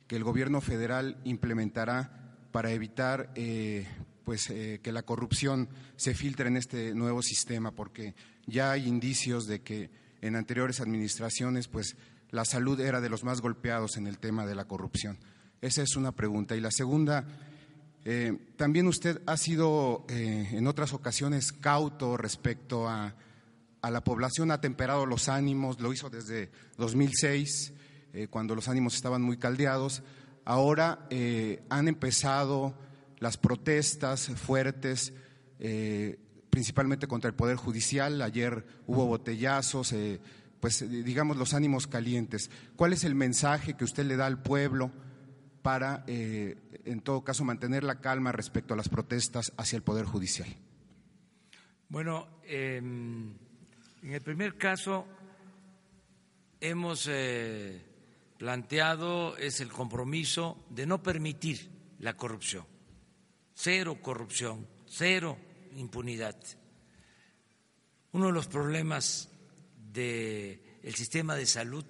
[0.06, 3.86] que el gobierno federal implementará para evitar eh,
[4.24, 8.14] pues, eh, que la corrupción se filtre en este nuevo sistema, porque
[8.46, 11.96] ya hay indicios de que en anteriores administraciones pues,
[12.30, 15.18] la salud era de los más golpeados en el tema de la corrupción.
[15.60, 16.56] Esa es una pregunta.
[16.56, 17.24] Y la segunda,
[18.04, 23.14] eh, también usted ha sido en otras ocasiones cauto respecto a,
[23.80, 27.72] a, la población, ha temperado los ánimos, lo hizo desde 2006,
[28.28, 30.02] cuando los ánimos estaban muy caldeados
[30.44, 32.74] Ahora eh, han empezado
[33.22, 35.12] las protestas fuertes,
[35.60, 36.18] eh,
[36.50, 38.20] principalmente contra el Poder Judicial.
[38.20, 40.20] Ayer hubo botellazos, eh,
[40.58, 42.50] pues digamos los ánimos calientes.
[42.74, 44.90] ¿Cuál es el mensaje que usted le da al pueblo
[45.62, 50.48] para, en todo caso, mantener la calma respecto a las protestas hacia el Poder Judicial?
[51.88, 53.34] Bueno, em,
[54.02, 55.06] en el primer caso
[56.60, 57.08] hemos
[58.38, 62.66] planteado es el compromiso de no permitir la corrupción,
[63.62, 65.38] cero corrupción, cero
[65.76, 66.36] impunidad.
[68.10, 69.30] Uno de los problemas
[69.92, 71.84] del sistema de salud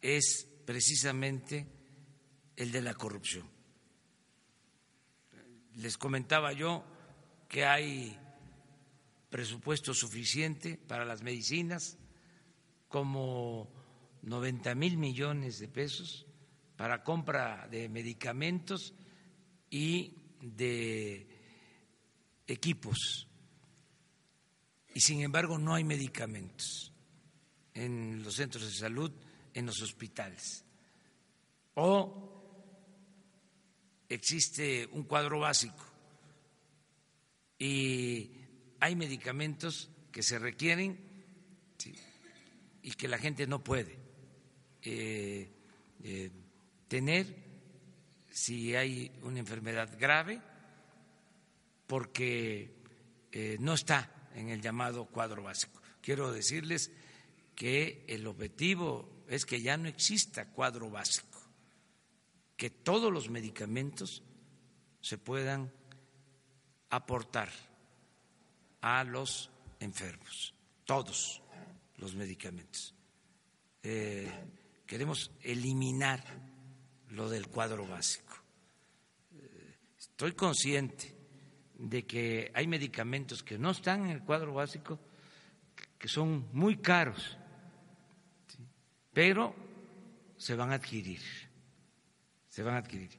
[0.00, 1.68] es precisamente
[2.56, 3.48] el de la corrupción.
[5.76, 6.84] Les comentaba yo
[7.48, 8.18] que hay
[9.30, 11.98] presupuesto suficiente para las medicinas
[12.88, 13.70] como
[14.22, 16.26] 90 mil millones de pesos
[16.76, 18.92] para compra de medicamentos
[19.70, 21.26] y de
[22.46, 23.28] equipos.
[24.94, 26.92] Y sin embargo no hay medicamentos
[27.72, 29.10] en los centros de salud,
[29.54, 30.64] en los hospitales.
[31.74, 32.28] O
[34.08, 35.84] existe un cuadro básico
[37.58, 38.30] y
[38.80, 40.98] hay medicamentos que se requieren
[42.82, 43.98] y que la gente no puede
[44.82, 45.48] eh,
[46.02, 46.30] eh,
[46.88, 47.51] tener
[48.32, 50.40] si hay una enfermedad grave,
[51.86, 52.74] porque
[53.30, 55.80] eh, no está en el llamado cuadro básico.
[56.00, 56.90] Quiero decirles
[57.54, 61.40] que el objetivo es que ya no exista cuadro básico,
[62.56, 64.22] que todos los medicamentos
[65.02, 65.70] se puedan
[66.88, 67.50] aportar
[68.80, 70.54] a los enfermos,
[70.84, 71.42] todos
[71.98, 72.94] los medicamentos.
[73.82, 74.30] Eh,
[74.86, 76.24] queremos eliminar
[77.12, 78.34] lo del cuadro básico.
[79.34, 81.14] Eh, estoy consciente
[81.74, 84.98] de que hay medicamentos que no están en el cuadro básico,
[85.98, 87.36] que son muy caros,
[89.12, 89.54] pero
[90.36, 91.20] se van a adquirir,
[92.48, 93.10] se van a adquirir.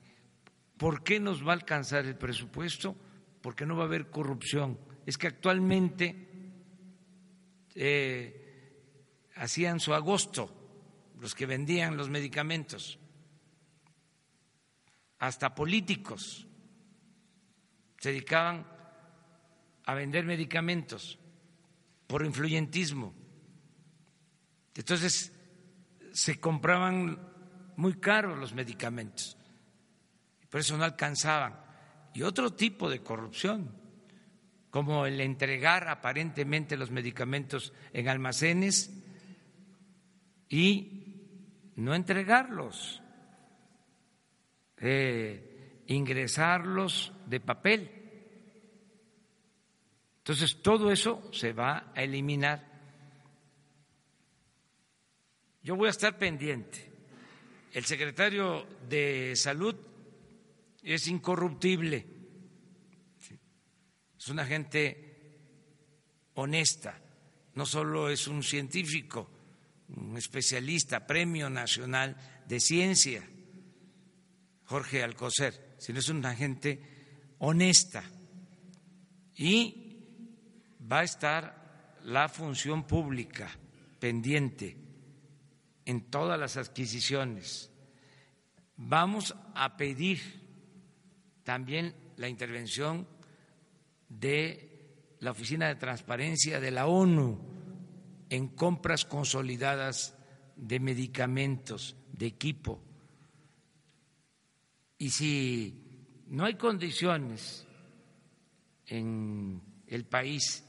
[0.78, 2.96] ¿Por qué nos va a alcanzar el presupuesto?
[3.42, 4.80] Porque no va a haber corrupción.
[5.06, 6.28] Es que actualmente
[7.76, 10.60] eh, hacían su agosto
[11.20, 13.00] los que vendían los medicamentos,
[15.24, 16.46] hasta políticos
[17.98, 18.68] se dedicaban
[19.86, 21.18] a vender medicamentos
[22.08, 23.14] por influyentismo.
[24.76, 25.32] Entonces
[26.12, 27.18] se compraban
[27.78, 29.38] muy caros los medicamentos,
[30.50, 31.58] por eso no alcanzaban.
[32.14, 33.74] Y otro tipo de corrupción,
[34.72, 38.92] como el entregar aparentemente los medicamentos en almacenes
[40.50, 43.03] y no entregarlos,
[44.86, 47.90] eh, ingresarlos de papel.
[50.18, 52.70] Entonces, todo eso se va a eliminar.
[55.62, 56.92] Yo voy a estar pendiente.
[57.72, 59.76] El secretario de Salud
[60.84, 62.06] es incorruptible,
[64.18, 65.16] es una gente
[66.36, 67.00] honesta,
[67.56, 69.30] no solo es un científico,
[69.96, 72.18] un especialista, premio nacional
[72.48, 73.28] de ciencia,
[74.74, 76.82] Jorge Alcocer, sino es una gente
[77.38, 78.04] honesta
[79.36, 80.00] y
[80.92, 83.52] va a estar la función pública
[84.00, 84.76] pendiente
[85.86, 87.70] en todas las adquisiciones.
[88.76, 90.20] Vamos a pedir
[91.44, 93.08] también la intervención
[94.10, 97.40] de la Oficina de Transparencia de la ONU
[98.32, 100.18] en compras consolidadas
[100.56, 102.82] de medicamentos, de equipo.
[105.04, 107.68] Y si no hay condiciones
[108.86, 110.64] en el país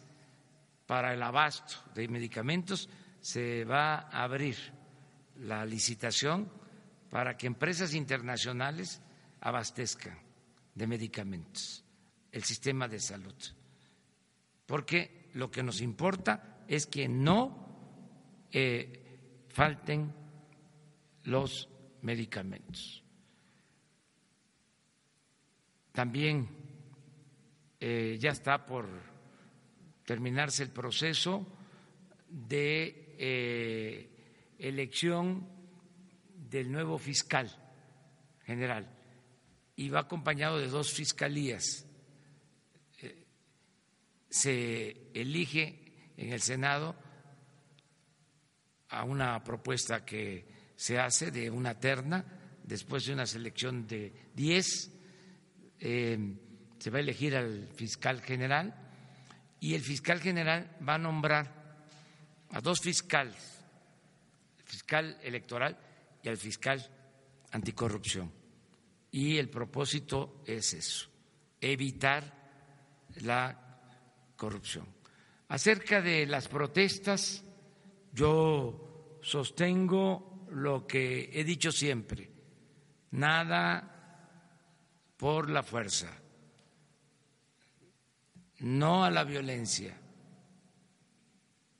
[0.86, 2.88] para el abasto de medicamentos,
[3.20, 4.56] se va a abrir
[5.36, 6.50] la licitación
[7.10, 9.00] para que empresas internacionales
[9.40, 10.18] abastezcan
[10.74, 11.84] de medicamentos
[12.32, 13.36] el sistema de salud.
[14.66, 20.12] Porque lo que nos importa es que no eh, falten
[21.22, 21.68] los
[22.02, 23.03] medicamentos.
[25.94, 26.48] También
[27.78, 28.88] eh, ya está por
[30.04, 31.46] terminarse el proceso
[32.28, 34.10] de eh,
[34.58, 35.48] elección
[36.50, 37.48] del nuevo fiscal
[38.42, 38.90] general
[39.76, 41.86] y va acompañado de dos fiscalías.
[43.00, 43.24] Eh,
[44.28, 46.96] se elige en el Senado
[48.88, 52.24] a una propuesta que se hace de una terna
[52.64, 54.90] después de una selección de diez
[55.86, 56.18] eh,
[56.78, 58.74] se va a elegir al fiscal general
[59.60, 61.76] y el fiscal general va a nombrar
[62.52, 63.62] a dos fiscales,
[64.64, 65.76] fiscal electoral
[66.22, 66.82] y al fiscal
[67.52, 68.32] anticorrupción.
[69.10, 71.10] Y el propósito es eso,
[71.60, 72.32] evitar
[73.20, 73.78] la
[74.36, 74.86] corrupción.
[75.48, 77.44] Acerca de las protestas,
[78.12, 82.30] yo sostengo lo que he dicho siempre,
[83.10, 83.93] nada
[85.16, 86.10] por la fuerza,
[88.60, 89.96] no a la violencia,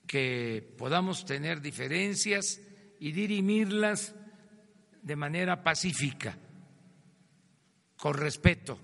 [0.07, 2.61] que podamos tener diferencias
[3.01, 4.15] y dirimirlas
[5.03, 6.39] de manera pacífica,
[7.97, 8.79] con respeto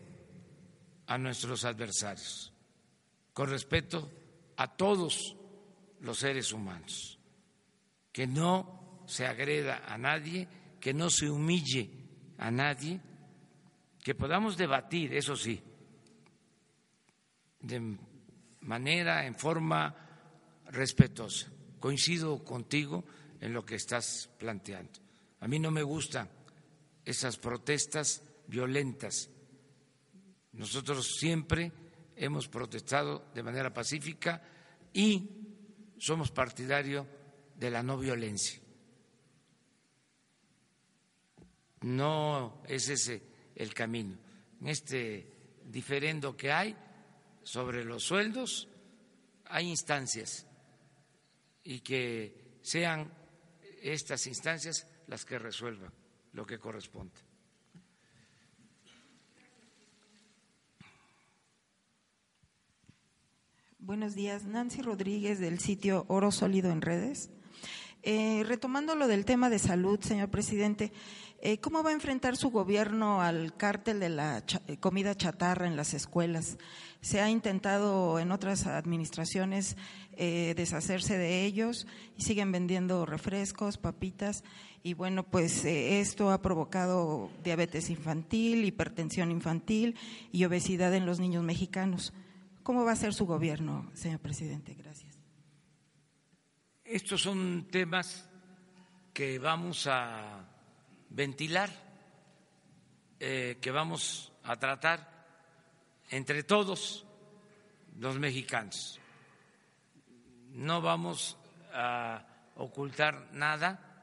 [1.07, 2.53] a nuestros adversarios,
[3.32, 4.11] con respeto
[4.57, 5.36] a todos
[6.01, 7.18] los seres humanos,
[8.12, 10.48] que no se agreda a nadie,
[10.80, 11.90] que no se humille
[12.38, 13.01] a nadie
[14.03, 15.62] que podamos debatir, eso sí,
[17.61, 17.98] de
[18.61, 19.94] manera, en forma
[20.66, 21.51] respetuosa.
[21.78, 23.05] Coincido contigo
[23.40, 25.01] en lo que estás planteando.
[25.40, 26.28] A mí no me gustan
[27.05, 29.30] esas protestas violentas.
[30.53, 31.72] Nosotros siempre
[32.16, 34.42] hemos protestado de manera pacífica
[34.92, 35.28] y
[35.98, 37.07] somos partidarios
[37.57, 38.61] de la no violencia.
[41.82, 44.16] No es ese el camino,
[44.61, 45.26] en este
[45.64, 46.76] diferendo que hay
[47.42, 48.68] sobre los sueldos,
[49.46, 50.46] hay instancias
[51.62, 53.12] y que sean
[53.82, 55.92] estas instancias las que resuelvan
[56.32, 57.20] lo que corresponde.
[63.78, 67.30] Buenos días, Nancy Rodríguez del sitio Oro Sólido en Redes.
[68.03, 70.92] Eh, retomando lo del tema de salud, señor presidente,
[71.61, 75.95] ¿cómo va a enfrentar su gobierno al cártel de la eh, comida chatarra en las
[75.95, 76.59] escuelas?
[77.01, 79.76] Se ha intentado en otras administraciones
[80.18, 84.45] deshacerse de ellos y siguen vendiendo refrescos, papitas
[84.82, 89.97] y bueno, pues esto ha provocado diabetes infantil, hipertensión infantil
[90.32, 92.14] y obesidad en los niños mexicanos.
[92.62, 94.74] ¿Cómo va a ser su gobierno, señor presidente?
[94.74, 95.18] Gracias.
[96.84, 98.28] Estos son temas
[99.12, 100.49] que vamos a
[101.11, 101.70] ventilar,
[103.18, 105.26] eh, que vamos a tratar
[106.08, 107.04] entre todos
[107.98, 108.98] los mexicanos.
[110.48, 111.36] No vamos
[111.72, 114.02] a ocultar nada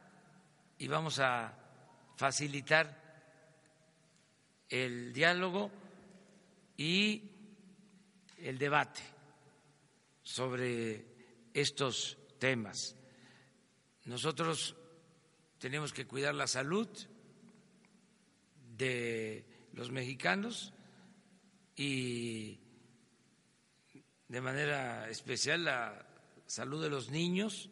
[0.77, 1.53] y vamos a
[2.15, 3.05] facilitar
[4.69, 5.71] el diálogo
[6.77, 7.31] y
[8.37, 9.01] el debate
[10.23, 11.05] sobre
[11.53, 12.95] estos temas.
[14.05, 14.75] Nosotros
[15.59, 16.87] tenemos que cuidar la salud
[18.77, 20.73] de los mexicanos
[21.75, 22.59] y
[24.27, 26.07] de manera especial la
[26.45, 27.69] salud de los niños.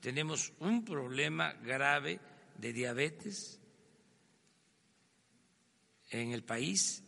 [0.00, 2.20] Tenemos un problema grave
[2.58, 3.60] de diabetes
[6.10, 7.02] en el país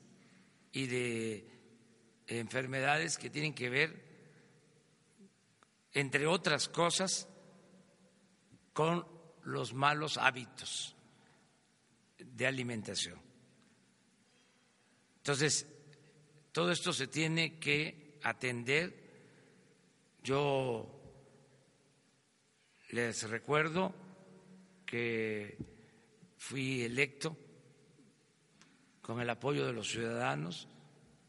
[0.73, 1.49] y de
[2.27, 4.07] enfermedades que tienen que ver
[5.93, 7.27] entre otras cosas,
[8.75, 9.16] con
[9.47, 10.95] los malos hábitos
[12.19, 13.19] de alimentación.
[15.17, 15.67] Entonces,
[16.53, 19.05] todo esto se tiene que atender.
[20.23, 20.93] Yo
[22.91, 23.95] les recuerdo
[24.85, 25.59] que
[26.37, 27.37] fui electo
[29.03, 30.69] con el apoyo de los ciudadanos,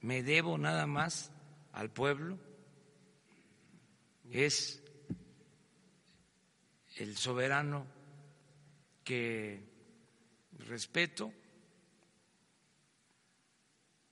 [0.02, 1.32] me debo nada más
[1.74, 2.40] al pueblo
[4.32, 4.84] es
[6.96, 7.86] el soberano
[9.08, 9.64] que
[10.68, 11.32] respeto,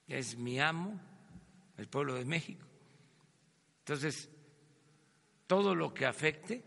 [0.08, 0.98] es mi amo,
[1.76, 2.66] el pueblo de México.
[3.80, 4.30] Entonces,
[5.46, 6.64] todo lo que afecte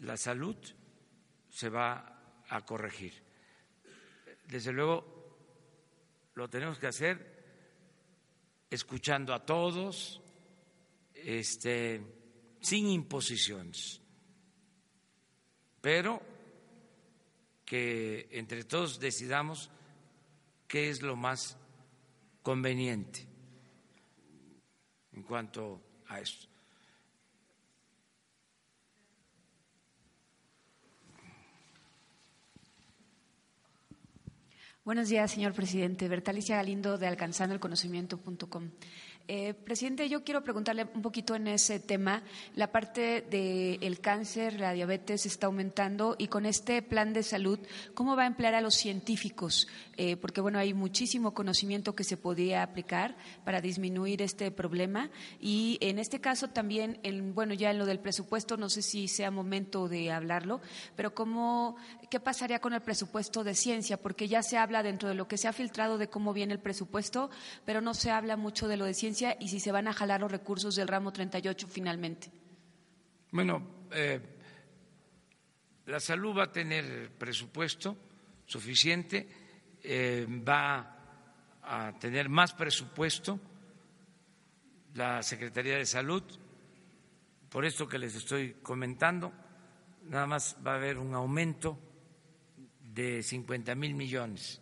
[0.00, 0.58] la salud
[1.48, 3.14] se va a corregir.
[4.46, 5.38] Desde luego,
[6.34, 7.34] lo tenemos que hacer
[8.68, 10.20] escuchando a todos,
[11.14, 12.02] este,
[12.60, 14.02] sin imposiciones,
[15.80, 16.35] pero
[17.66, 19.70] que entre todos decidamos
[20.68, 21.58] qué es lo más
[22.42, 23.26] conveniente
[25.12, 26.46] en cuanto a esto.
[34.84, 36.08] Buenos días, señor presidente.
[36.08, 38.70] Bertalicia Galindo de alcanzandoelconocimiento.com.
[39.28, 42.22] Eh, presidente, yo quiero preguntarle un poquito en ese tema.
[42.54, 47.58] La parte del cáncer, la diabetes está aumentando y con este plan de salud,
[47.94, 49.66] ¿cómo va a emplear a los científicos?
[49.96, 55.10] Eh, porque, bueno, hay muchísimo conocimiento que se podría aplicar para disminuir este problema.
[55.40, 59.08] Y en este caso también, en, bueno, ya en lo del presupuesto, no sé si
[59.08, 60.60] sea momento de hablarlo,
[60.94, 61.76] pero ¿cómo,
[62.10, 63.96] ¿qué pasaría con el presupuesto de ciencia?
[63.96, 66.60] Porque ya se habla dentro de lo que se ha filtrado de cómo viene el
[66.60, 67.28] presupuesto,
[67.64, 70.20] pero no se habla mucho de lo de ciencia y si se van a jalar
[70.20, 72.30] los recursos del ramo 38 finalmente.
[73.32, 74.20] Bueno, eh,
[75.86, 77.96] la salud va a tener presupuesto
[78.44, 79.28] suficiente,
[79.82, 80.96] eh, va
[81.62, 83.40] a tener más presupuesto
[84.94, 86.22] la Secretaría de Salud,
[87.48, 89.32] por esto que les estoy comentando,
[90.04, 91.78] nada más va a haber un aumento
[92.80, 94.60] de 50 mil millones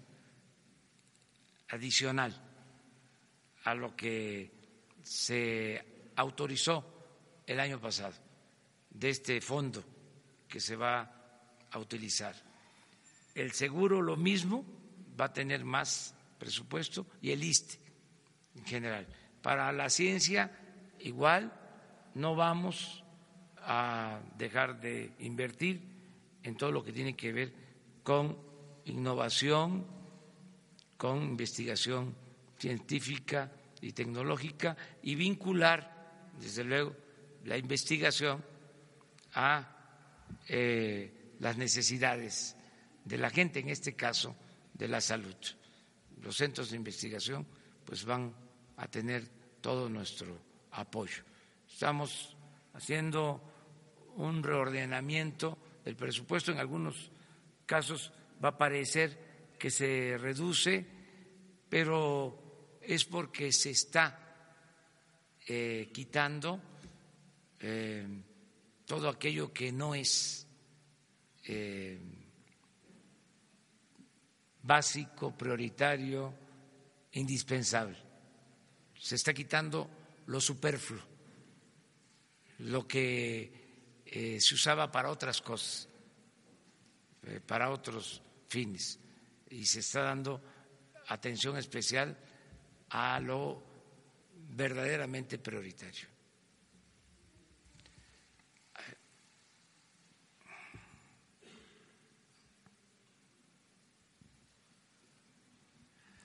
[1.70, 2.53] adicional
[3.64, 4.50] a lo que
[5.02, 6.84] se autorizó
[7.46, 8.14] el año pasado
[8.90, 9.82] de este fondo
[10.48, 11.10] que se va
[11.70, 12.34] a utilizar.
[13.34, 14.64] El seguro lo mismo,
[15.20, 17.78] va a tener más presupuesto y el ISTE
[18.56, 19.06] en general.
[19.42, 20.50] Para la ciencia
[21.00, 21.52] igual
[22.14, 23.04] no vamos
[23.58, 25.82] a dejar de invertir
[26.42, 27.52] en todo lo que tiene que ver
[28.02, 28.38] con
[28.84, 29.86] innovación,
[30.96, 32.14] con investigación
[32.58, 36.96] científica y tecnológica y vincular, desde luego,
[37.44, 38.44] la investigación
[39.34, 39.70] a
[40.48, 42.56] eh, las necesidades
[43.04, 44.34] de la gente, en este caso
[44.72, 45.36] de la salud.
[46.22, 47.46] Los centros de investigación
[47.84, 48.34] pues van
[48.76, 49.28] a tener
[49.60, 50.38] todo nuestro
[50.72, 51.22] apoyo.
[51.70, 52.36] Estamos
[52.72, 53.42] haciendo
[54.16, 57.10] un reordenamiento del presupuesto, en algunos
[57.66, 60.84] casos va a parecer que se reduce,
[61.68, 62.43] pero
[62.86, 64.24] es porque se está
[65.46, 66.60] eh, quitando
[67.60, 68.06] eh,
[68.86, 70.46] todo aquello que no es
[71.44, 71.98] eh,
[74.62, 76.34] básico, prioritario,
[77.12, 77.96] indispensable.
[78.98, 79.90] Se está quitando
[80.26, 81.02] lo superfluo,
[82.60, 83.62] lo que
[84.38, 85.88] se usaba para otras cosas,
[87.46, 88.98] para otros fines,
[89.50, 90.40] y se está dando
[91.08, 92.16] atención especial
[92.94, 93.60] a lo
[94.50, 96.06] verdaderamente prioritario.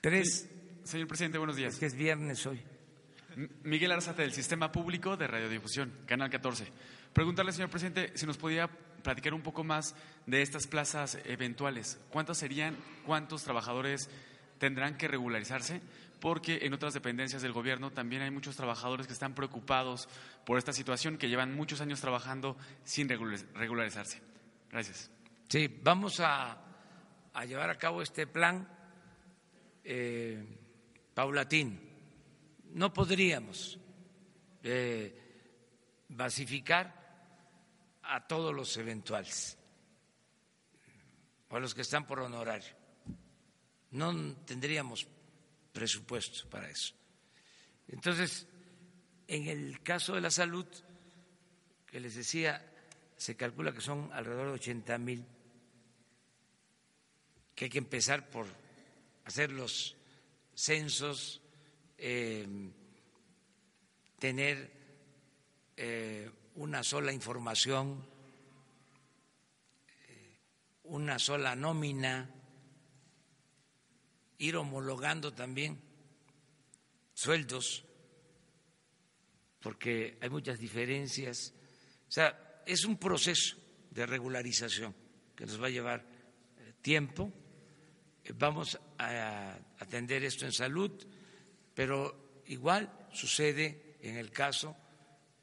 [0.00, 0.48] Tres.
[0.84, 1.74] Señor presidente, buenos días.
[1.74, 2.62] Es que es viernes hoy.
[3.64, 6.66] Miguel Arzate, del Sistema Público de Radiodifusión, Canal 14.
[7.12, 8.68] Preguntarle, señor presidente, si nos podía
[9.02, 9.94] platicar un poco más
[10.26, 11.98] de estas plazas eventuales.
[12.10, 12.76] ¿Cuántas serían?
[13.04, 14.08] ¿Cuántos trabajadores
[14.58, 15.80] tendrán que regularizarse?
[16.20, 20.08] Porque en otras dependencias del gobierno también hay muchos trabajadores que están preocupados
[20.44, 24.20] por esta situación, que llevan muchos años trabajando sin regularizarse.
[24.70, 25.10] Gracias.
[25.48, 26.58] Sí, vamos a,
[27.46, 28.68] llevar a cabo este plan
[29.82, 30.44] eh,
[31.14, 31.76] paulatino.
[32.74, 33.78] No podríamos
[34.62, 35.20] eh,
[36.08, 37.00] basificar
[38.02, 39.56] a todos los eventuales
[41.48, 42.74] o a los que están por honorario.
[43.92, 45.06] No tendríamos
[45.72, 46.94] presupuesto para eso.
[47.88, 48.46] Entonces,
[49.26, 50.66] en el caso de la salud,
[51.86, 52.64] que les decía,
[53.16, 55.24] se calcula que son alrededor de 80 mil,
[57.54, 58.46] que hay que empezar por
[59.24, 59.96] hacer los
[60.54, 61.40] censos,
[61.98, 62.46] eh,
[64.18, 64.70] tener
[65.76, 68.04] eh, una sola información,
[70.08, 70.38] eh,
[70.84, 72.30] una sola nómina,
[74.40, 75.78] ir homologando también
[77.12, 77.84] sueldos,
[79.60, 81.52] porque hay muchas diferencias.
[82.08, 83.56] O sea, es un proceso
[83.90, 84.94] de regularización
[85.36, 87.30] que nos va a llevar eh, tiempo.
[88.24, 90.90] Eh, vamos a atender esto en salud,
[91.74, 94.74] pero igual sucede en el caso,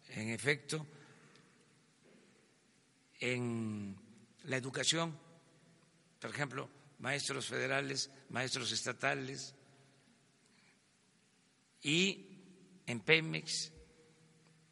[0.09, 0.87] en efecto,
[3.19, 3.95] en
[4.45, 5.15] la educación,
[6.19, 9.55] por ejemplo, maestros federales, maestros estatales,
[11.81, 12.27] y
[12.85, 13.71] en Pemex,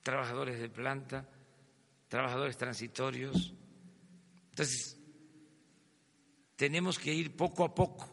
[0.02, 1.30] trabajadores de planta,
[2.08, 3.54] trabajadores transitorios.
[4.50, 4.98] Entonces,
[6.56, 8.10] tenemos que ir poco a poco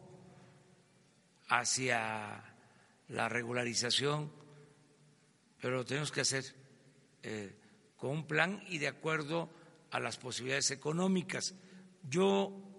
[1.48, 2.42] hacia
[3.08, 4.32] la regularización,
[5.60, 6.44] pero lo tenemos que hacer
[7.22, 7.56] eh,
[7.96, 9.50] con un plan y de acuerdo
[9.90, 11.54] a las posibilidades económicas.
[12.02, 12.71] Yo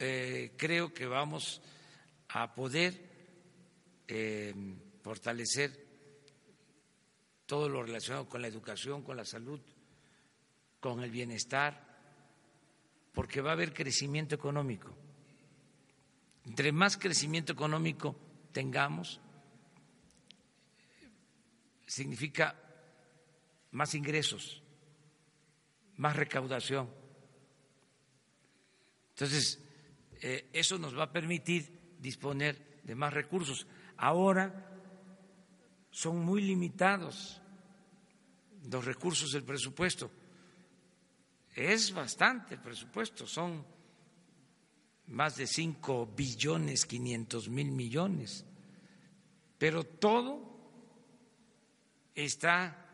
[0.00, 1.62] eh, creo que vamos
[2.30, 3.00] a poder
[4.08, 4.54] eh,
[5.02, 5.86] fortalecer
[7.46, 9.60] todo lo relacionado con la educación, con la salud,
[10.80, 11.86] con el bienestar,
[13.12, 14.92] porque va a haber crecimiento económico.
[16.46, 18.16] Entre más crecimiento económico
[18.50, 19.20] tengamos,
[21.86, 22.56] significa
[23.70, 24.62] más ingresos
[26.00, 26.88] más recaudación.
[29.10, 29.60] Entonces,
[30.20, 33.66] eh, eso nos va a permitir disponer de más recursos.
[33.96, 34.66] Ahora
[35.90, 37.40] son muy limitados
[38.70, 40.10] los recursos del presupuesto.
[41.54, 43.64] Es bastante el presupuesto, son
[45.08, 48.44] más de 5 billones 500 mil millones,
[49.58, 50.50] pero todo
[52.14, 52.86] está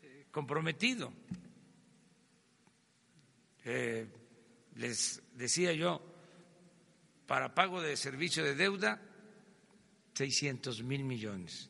[0.00, 1.12] eh, comprometido.
[3.64, 4.17] Eh,
[4.78, 6.00] les decía yo,
[7.26, 9.02] para pago de servicio de deuda,
[10.14, 11.68] 600 mil millones.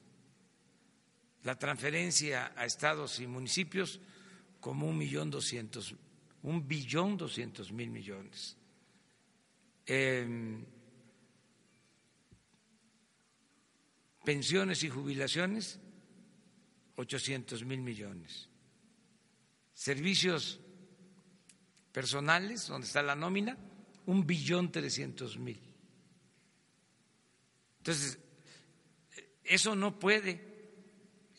[1.43, 4.01] La transferencia a estados y municipios
[4.61, 5.95] como un millón doscientos,
[6.43, 8.57] un billón doscientos mil millones.
[9.87, 10.65] Em,
[14.23, 15.81] pensiones y jubilaciones,
[16.97, 18.51] 800 mil millones.
[19.73, 20.61] Servicios
[21.99, 23.59] personales, donde está la nómina,
[24.07, 25.61] un billón trescientos mil.
[27.79, 28.21] Entonces,
[29.43, 30.41] eso no puede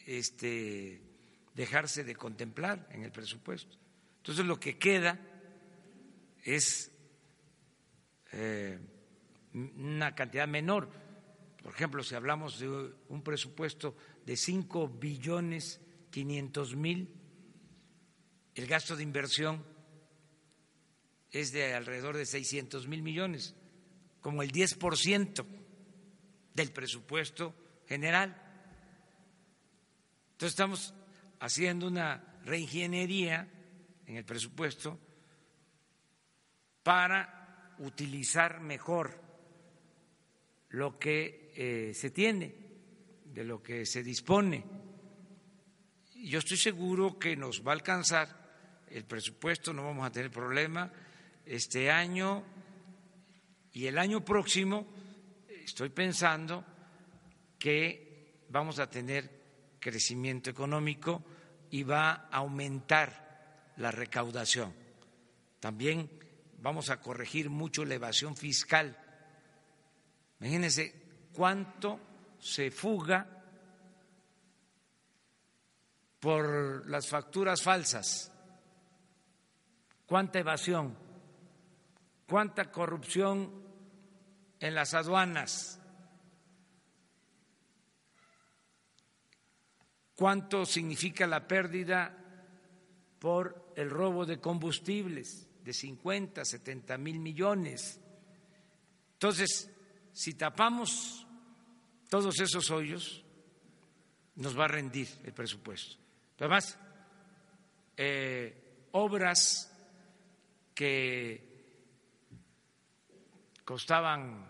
[0.05, 1.01] este,
[1.55, 3.77] dejarse de contemplar en el presupuesto.
[4.17, 5.17] Entonces, lo que queda
[6.43, 6.91] es
[8.33, 8.79] eh,
[9.53, 10.89] una cantidad menor.
[11.63, 13.95] Por ejemplo, si hablamos de un presupuesto
[14.25, 15.79] de cinco billones
[16.11, 17.15] quinientos mil,
[18.55, 19.68] el gasto de inversión
[21.31, 23.55] es de alrededor de 600 mil millones,
[24.21, 25.45] como el 10%
[26.53, 27.53] del presupuesto
[27.87, 28.35] general.
[30.31, 30.93] Entonces estamos
[31.39, 33.47] haciendo una reingeniería
[34.05, 34.99] en el presupuesto
[36.83, 39.21] para utilizar mejor
[40.69, 42.55] lo que eh, se tiene,
[43.25, 44.65] de lo que se dispone.
[46.15, 50.91] Yo estoy seguro que nos va a alcanzar el presupuesto, no vamos a tener problema
[51.49, 52.43] este año
[53.73, 54.85] y el año próximo.
[55.49, 56.63] Estoy pensando
[57.57, 61.23] que vamos a tener crecimiento económico
[61.71, 64.73] y va a aumentar la recaudación.
[65.59, 66.09] También
[66.61, 68.95] vamos a corregir mucho la evasión fiscal.
[70.39, 70.93] Imagínense
[71.33, 71.99] cuánto
[72.39, 73.27] se fuga
[76.19, 78.31] por las facturas falsas,
[80.05, 81.08] cuánta evasión,
[82.29, 83.51] cuánta corrupción
[84.59, 85.81] en las aduanas,
[90.15, 92.15] cuánto significa la pérdida
[93.17, 97.99] por el robo de combustibles de 50, 70 mil millones.
[99.13, 99.71] Entonces,
[100.13, 101.25] si tapamos
[102.09, 103.25] todos esos hoyos,
[104.35, 105.97] nos va a rendir el presupuesto.
[106.37, 106.77] Además,
[107.97, 109.75] eh, obras
[110.75, 111.48] que
[113.69, 114.49] costaban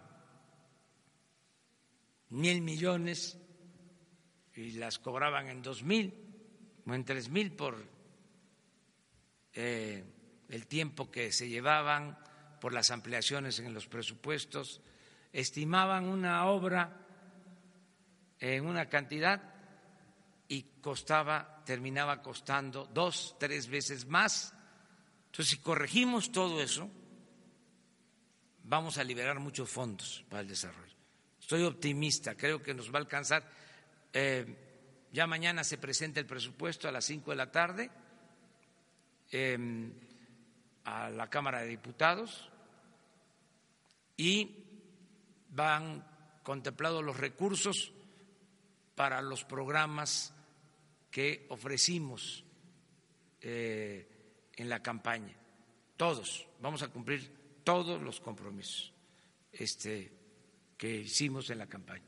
[2.30, 3.38] mil millones
[4.56, 6.14] y las cobraban en dos mil
[6.88, 7.84] o en tres mil por
[9.52, 10.06] eh,
[10.48, 12.18] el tiempo que se llevaban,
[12.62, 14.80] por las ampliaciones en los presupuestos,
[15.34, 17.06] estimaban una obra
[18.40, 19.54] en una cantidad
[20.48, 24.54] y costaba, terminaba costando dos, tres veces más.
[25.26, 26.90] Entonces, si corregimos todo eso,
[28.70, 30.94] vamos a liberar muchos fondos para el desarrollo.
[31.42, 33.44] Estoy optimista, creo que nos va a alcanzar
[34.14, 34.46] eh,
[35.12, 37.90] ya mañana se presenta el presupuesto a las cinco de la tarde
[39.32, 39.92] em,
[40.86, 42.48] a la Cámara de Diputados
[44.16, 44.56] y
[45.50, 46.06] van
[46.44, 47.92] contemplados los recursos
[48.94, 50.34] para los programas
[51.10, 52.44] que ofrecimos
[53.42, 54.08] eh,
[54.56, 55.36] en la campaña.
[55.98, 57.39] Todos, vamos a cumplir
[57.70, 58.92] todos los compromisos
[59.52, 60.12] este,
[60.76, 62.04] que hicimos en la campaña.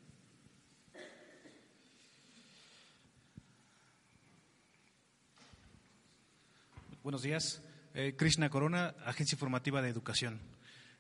[7.03, 7.61] Buenos días.
[7.93, 10.41] Eh, Krishna Corona, Agencia Informativa de Educación.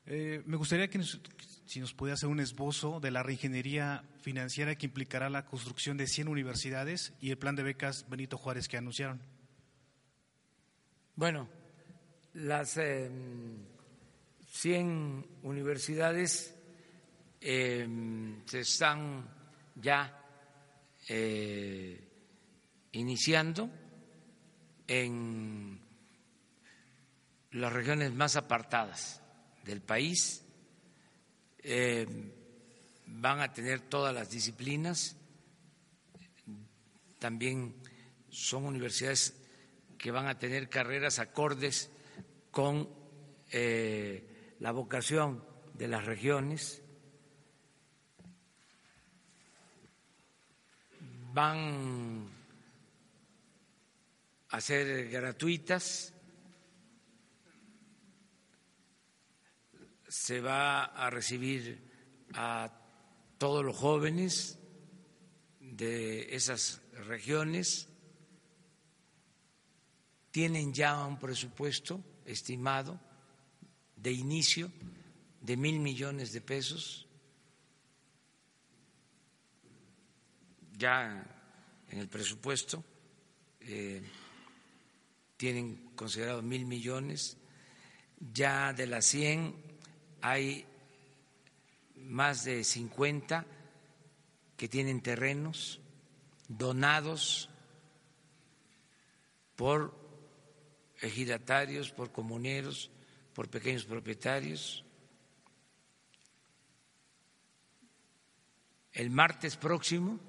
[0.05, 1.01] Eh, me gustaría que
[1.65, 6.05] si nos pudiera hacer un esbozo de la reingeniería financiera que implicará la construcción de
[6.05, 9.23] 100 universidades y el plan de becas Benito Juárez que anunciaron.
[11.15, 11.49] Bueno,
[12.35, 12.77] las
[14.51, 16.53] 100 em, universidades
[17.39, 19.23] em, se están
[19.75, 20.11] ya
[21.07, 21.97] eh,
[22.91, 23.71] iniciando
[24.87, 25.79] en
[27.51, 29.21] las regiones más apartadas
[29.63, 30.43] del país.
[31.63, 32.05] Eh,
[33.07, 35.15] van a tener todas las disciplinas,
[37.19, 37.75] también
[38.29, 39.33] son universidades
[39.97, 41.89] que van a tener carreras acordes
[42.51, 42.89] con
[43.51, 44.30] eh,
[44.61, 45.43] la vocación
[45.73, 46.83] de las regiones,
[51.33, 52.29] van
[54.49, 56.13] a ser gratuitas
[60.07, 61.81] se va a recibir
[62.35, 62.71] a
[63.39, 64.59] todos los jóvenes
[65.59, 67.87] de esas regiones.
[70.29, 72.99] Tienen ya un presupuesto estimado
[74.01, 74.71] de inicio
[75.41, 77.07] de mil millones de pesos.
[80.77, 81.23] Ya
[81.89, 82.83] en el presupuesto
[83.59, 84.01] eh,
[85.37, 87.37] tienen considerado mil millones.
[88.33, 89.55] Ya de las 100
[90.21, 90.65] hay
[91.95, 93.45] más de 50
[94.57, 95.79] que tienen terrenos
[96.47, 97.49] donados
[99.55, 99.95] por
[101.01, 102.91] ejidatarios, por comuneros,
[103.33, 104.83] por pequeños propietarios.
[108.91, 110.19] El martes próximo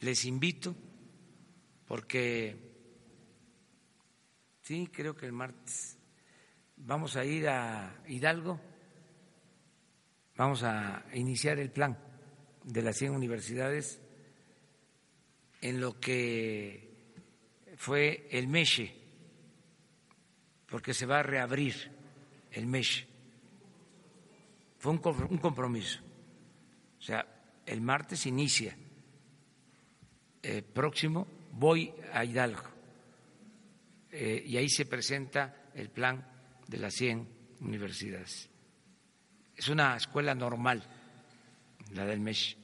[0.00, 0.74] les invito,
[1.86, 2.56] porque
[4.62, 5.96] sí, creo que el martes
[6.76, 8.60] vamos a ir a Hidalgo,
[10.36, 11.96] vamos a iniciar el plan
[12.64, 14.00] de las 100 universidades
[15.60, 16.92] en lo que
[17.76, 19.03] fue el MESHE,
[20.74, 21.88] porque se va a reabrir
[22.50, 23.06] el MESHE.
[24.76, 24.98] Fue un
[25.38, 26.00] compromiso.
[26.98, 27.24] O sea,
[27.64, 28.76] el martes inicia
[30.42, 32.64] eh, próximo voy a Hidalgo
[34.10, 36.26] eh, y ahí se presenta el plan
[36.66, 37.28] de las 100
[37.60, 38.50] universidades.
[39.54, 40.82] Es una escuela normal,
[41.92, 42.56] la del MESH.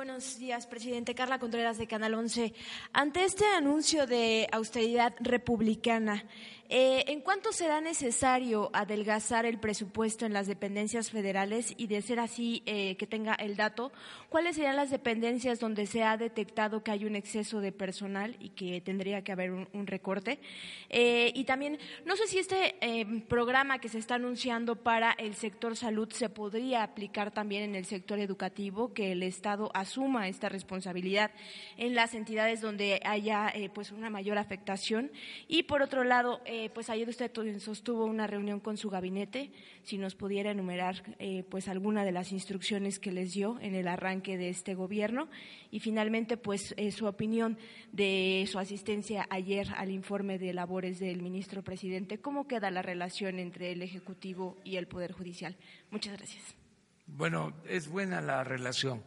[0.00, 1.14] Buenos días, presidente.
[1.14, 2.54] Carla Contreras de Canal 11.
[2.94, 6.24] Ante este anuncio de austeridad republicana,
[6.72, 12.20] eh, ¿En cuánto será necesario adelgazar el presupuesto en las dependencias federales y, de ser
[12.20, 13.90] así, eh, que tenga el dato,
[14.28, 18.50] cuáles serían las dependencias donde se ha detectado que hay un exceso de personal y
[18.50, 20.38] que tendría que haber un, recorte?
[20.90, 22.76] Eh, y también, no sé si este
[23.26, 27.84] programa que se está anunciando para el sector salud se podría aplicar también en el
[27.84, 31.32] sector educativo, que el Estado asuma esta responsabilidad
[31.76, 35.10] en las entidades donde haya pues una mayor afectación.
[35.48, 39.50] Y, por otro lado, pues ayer usted sostuvo una reunión con su gabinete,
[39.82, 43.88] si nos pudiera enumerar eh, pues alguna de las instrucciones que les dio en el
[43.88, 45.28] arranque de este gobierno
[45.70, 47.56] y finalmente pues eh, su opinión
[47.92, 53.38] de su asistencia ayer al informe de labores del ministro presidente, cómo queda la relación
[53.38, 55.56] entre el ejecutivo y el poder judicial.
[55.90, 56.54] Muchas gracias.
[57.06, 59.02] Bueno, es buena la relación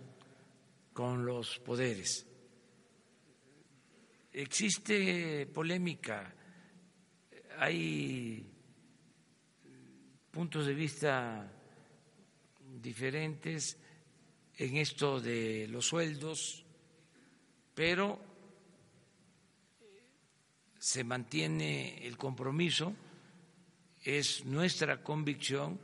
[0.94, 2.26] con los poderes.
[4.32, 6.34] Existe polémica
[7.64, 8.46] hay
[10.32, 11.50] puntos de vista
[12.82, 13.78] diferentes
[14.58, 16.66] en esto de los sueldos,
[17.74, 18.20] pero
[20.78, 22.94] se mantiene el compromiso,
[24.02, 25.80] es nuestra convicción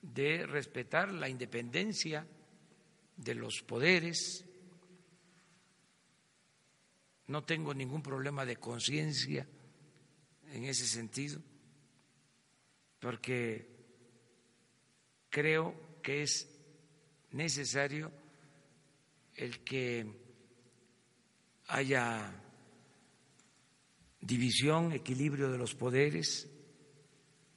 [0.00, 2.24] de respetar la independencia
[3.16, 4.44] de los poderes.
[7.26, 9.44] No tengo ningún problema de conciencia
[10.52, 11.40] en ese sentido,
[13.00, 13.68] porque
[15.28, 16.48] creo que es
[17.32, 18.10] necesario
[19.34, 20.06] el que
[21.68, 22.32] haya
[24.20, 26.48] división, equilibrio de los poderes,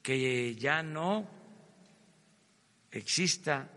[0.03, 1.29] que ya no
[2.91, 3.71] exista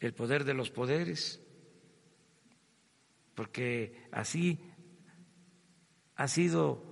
[0.00, 1.40] el poder de los poderes,
[3.34, 4.58] porque así
[6.14, 6.85] ha sido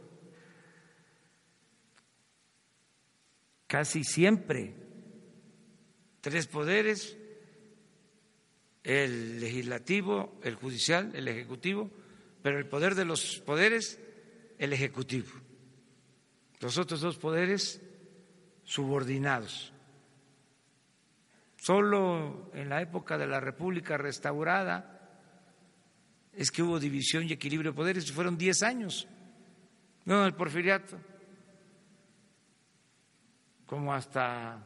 [3.75, 4.73] casi siempre
[6.21, 7.19] tres poderes,
[8.85, 11.91] el legislativo, el judicial, el ejecutivo,
[12.41, 13.99] pero el poder de los poderes,
[14.59, 15.27] el ejecutivo.
[16.61, 17.83] Los otros dos poderes
[18.63, 19.73] subordinados.
[21.57, 25.19] Solo en la época de la República restaurada
[26.33, 29.09] es que hubo división y equilibrio de poderes, fueron diez años,
[30.05, 30.97] no el porfiriato
[33.67, 34.63] como hasta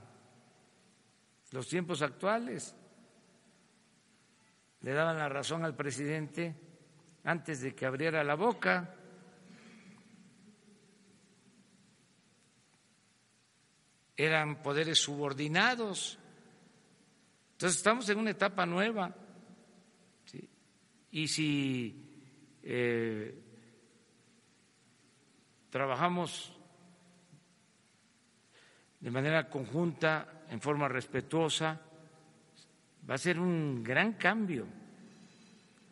[1.52, 2.74] los tiempos actuales.
[4.80, 6.54] Le daban la razón al presidente
[7.24, 8.94] antes de que abriera la boca.
[14.16, 16.18] Eran poderes subordinados.
[17.52, 19.14] Entonces estamos en una etapa nueva.
[21.10, 22.08] Y si
[22.62, 23.42] eh,
[25.70, 26.57] trabajamos
[29.00, 31.80] de manera conjunta, en forma respetuosa,
[33.08, 34.66] va a ser un gran cambio,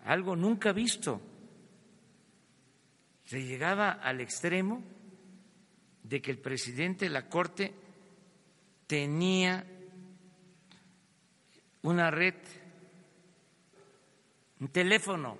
[0.04, 1.20] algo nunca visto.
[3.24, 4.82] Se llegaba al extremo
[6.02, 7.74] de que el presidente de la Corte
[8.86, 9.64] tenía
[11.82, 12.34] una red,
[14.60, 15.38] un teléfono,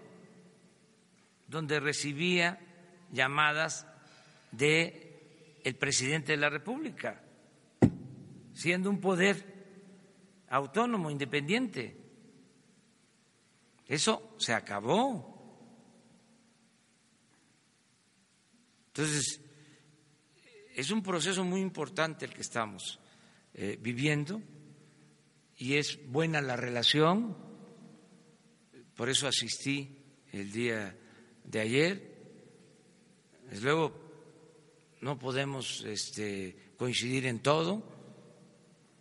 [1.49, 2.59] donde recibía
[3.13, 3.87] llamadas
[4.51, 7.23] de el presidente de la República
[8.57, 11.95] siendo un poder autónomo, independiente.
[13.87, 15.35] Eso se acabó.
[18.89, 19.43] Entonces,
[20.75, 22.99] es un proceso muy importante el que estamos
[23.53, 24.41] eh, viviendo
[25.59, 27.37] y es buena la relación,
[28.95, 29.99] por eso asistí
[30.33, 30.97] el día
[31.45, 32.17] de ayer.
[33.51, 34.01] Desde luego,
[35.03, 37.96] no podemos este, coincidir en todo,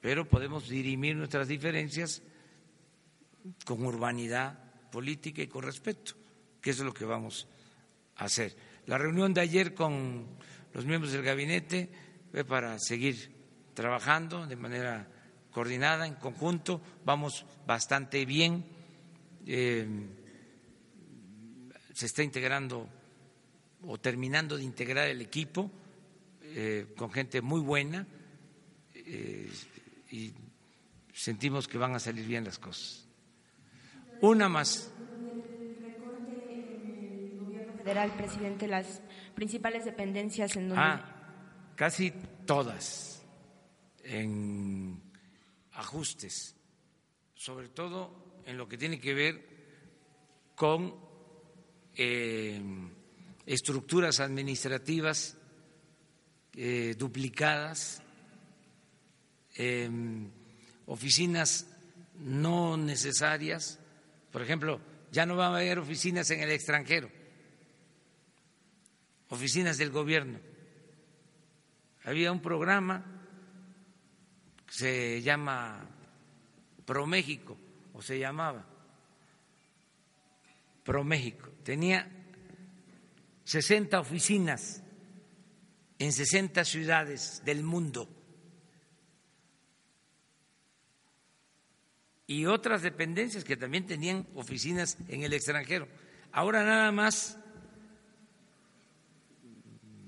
[0.06, 2.22] pero podemos dirimir nuestras diferencias
[3.66, 4.56] con urbanidad
[4.92, 6.14] política y con respeto,
[6.62, 7.48] que es lo que vamos
[8.18, 8.56] a hacer.
[8.86, 10.28] La reunión de ayer con
[10.76, 11.90] los miembros del gabinete
[12.30, 13.32] fue para seguir
[13.74, 15.08] trabajando de manera
[15.50, 18.64] coordinada, en conjunto, vamos bastante bien,
[19.48, 19.88] eh,
[21.96, 22.88] se está integrando
[23.82, 25.72] o terminando de integrar el equipo
[26.44, 28.06] eh, con gente muy buena.
[28.94, 29.50] Eh,
[30.12, 30.34] y
[31.14, 33.08] sentimos que van a salir bien las cosas.
[34.22, 34.92] Una más.
[37.78, 39.02] Federal, presidente, las
[39.36, 40.84] principales dependencias en donde.
[40.84, 42.12] Ah, casi
[42.46, 43.24] todas
[44.04, 45.02] en
[45.74, 46.56] ajustes,
[47.36, 49.56] sobre todo en lo que tiene que ver
[50.56, 50.96] con
[51.96, 52.62] eh,
[53.46, 55.38] estructuras administrativas
[56.54, 58.02] eh, duplicadas,
[59.56, 60.30] em,
[60.86, 61.68] oficinas
[62.20, 63.80] no necesarias.
[64.32, 64.80] Por ejemplo,
[65.12, 67.10] ya no va a haber oficinas en el extranjero,
[69.30, 70.40] oficinas del gobierno.
[72.04, 73.04] Había un programa
[74.68, 75.88] que se llama
[76.86, 77.58] ProMéxico,
[77.94, 78.66] o se llamaba
[80.84, 81.50] ProMéxico.
[81.64, 82.08] Tenía
[83.46, 84.84] 60 oficinas
[85.98, 88.10] en 60 ciudades del mundo.
[92.28, 95.88] Y otras dependencias que también tenían oficinas en el extranjero.
[96.32, 97.38] Ahora nada más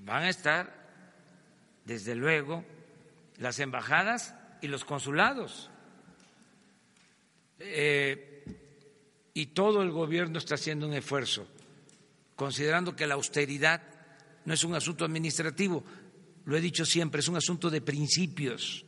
[0.04, 0.74] van a estar,
[1.84, 2.64] desde luego,
[3.36, 5.70] las embajadas y los consulados.
[7.60, 8.44] Eh,
[9.34, 11.46] y todo el gobierno está haciendo un esfuerzo,
[12.34, 13.82] considerando que la austeridad
[14.44, 15.84] no es un asunto administrativo,
[16.44, 18.84] lo he dicho siempre, es un asunto de principios.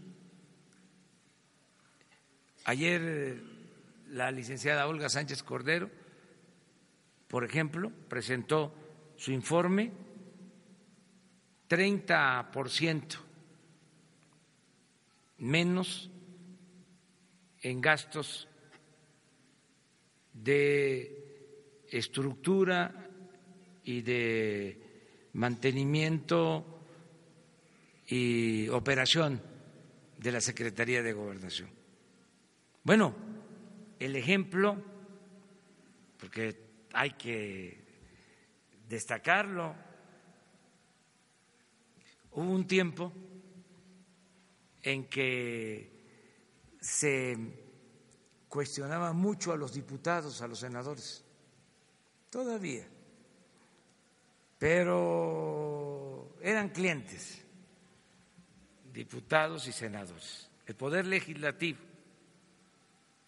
[2.65, 3.43] Ayer
[4.11, 5.91] la licenciada Olga Sánchez Cordero,
[7.29, 8.75] por ejemplo, presentó
[9.17, 9.93] su informe,
[11.69, 13.19] 30%
[15.39, 16.11] menos
[17.63, 18.49] en gastos
[20.33, 23.09] de estructura
[23.85, 26.83] y de mantenimiento
[28.07, 29.41] y operación
[30.19, 31.80] de la Secretaría de Gobernación.
[32.83, 33.14] Bueno,
[33.99, 34.83] el ejemplo,
[36.18, 37.85] porque hay que
[38.89, 39.74] destacarlo,
[42.33, 43.12] hubo un tiempo
[44.83, 45.91] en que
[46.81, 47.37] se
[48.49, 51.24] cuestionaba mucho a los diputados, a los senadores,
[52.31, 52.87] todavía
[54.61, 57.43] pero eran clientes,
[58.93, 61.78] diputados y senadores, el poder legislativo.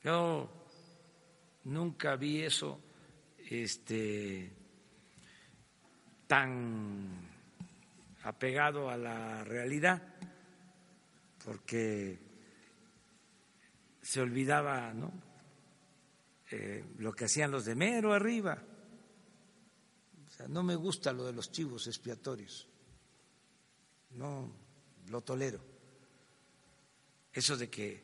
[0.04, 0.50] Yo
[1.64, 2.80] nunca vi eso
[3.48, 4.52] este,
[6.26, 7.30] tan
[8.24, 10.02] apegado a la realidad,
[11.44, 12.18] porque
[14.00, 15.12] se olvidaba ¿no?
[16.50, 18.62] Eh, lo que hacían los de mero arriba
[20.48, 22.68] no me gusta lo de los chivos expiatorios,
[24.12, 24.50] no
[25.08, 25.60] lo tolero.
[27.32, 28.02] Eso de que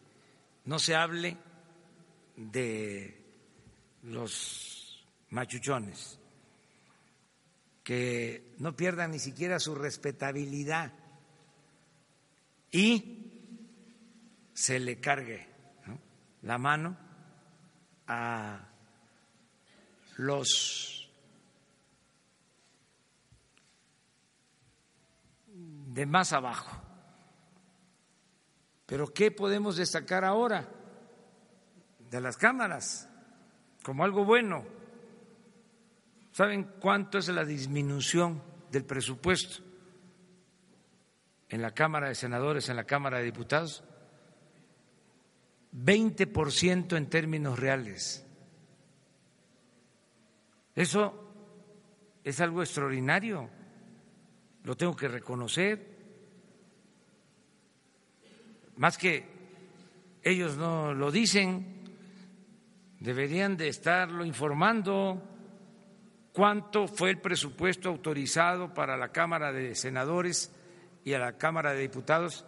[0.64, 1.36] no se hable
[2.38, 3.20] de
[4.02, 6.20] los machuchones,
[7.82, 10.92] que no pierdan ni siquiera su respetabilidad
[12.70, 13.32] y
[14.54, 15.48] se le cargue
[16.42, 16.96] la mano
[18.06, 18.68] a
[20.18, 21.10] los
[25.46, 26.70] de más abajo.
[28.86, 30.77] Pero ¿qué podemos destacar ahora
[32.10, 33.08] de las cámaras
[33.82, 34.64] como algo bueno?
[36.32, 39.62] ¿Saben cuánto es la disminución del presupuesto
[41.48, 43.82] en la Cámara de Senadores, en la Cámara de Diputados?
[45.74, 48.24] 20% en términos reales.
[50.74, 51.32] Eso
[52.24, 53.50] es algo extraordinario
[54.68, 55.96] lo tengo que reconocer,
[58.76, 59.24] más que
[60.22, 61.77] ellos no lo dicen,
[63.00, 65.22] deberían de estarlo informando
[66.32, 70.52] cuánto fue el presupuesto autorizado para la Cámara de Senadores
[71.04, 72.44] y a la Cámara de Diputados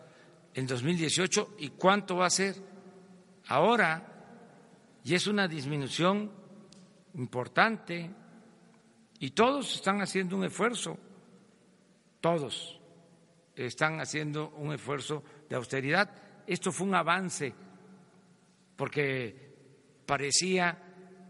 [0.55, 2.57] en 2018 y cuánto va a ser
[3.49, 4.07] ahora.
[5.05, 6.31] Y es una disminución
[7.15, 8.11] importante
[9.19, 10.99] y todos están haciendo un esfuerzo
[12.21, 12.79] todos
[13.57, 16.11] están haciendo un esfuerzo de austeridad.
[16.47, 17.53] Esto fue un avance
[18.77, 19.50] porque
[20.11, 20.77] parecía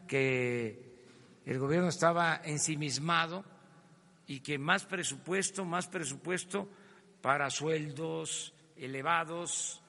[0.09, 3.45] que el gobierno estaba ensimismado
[4.27, 6.67] y que más presupuesto, más presupuesto
[7.21, 9.83] para sueldos elevados,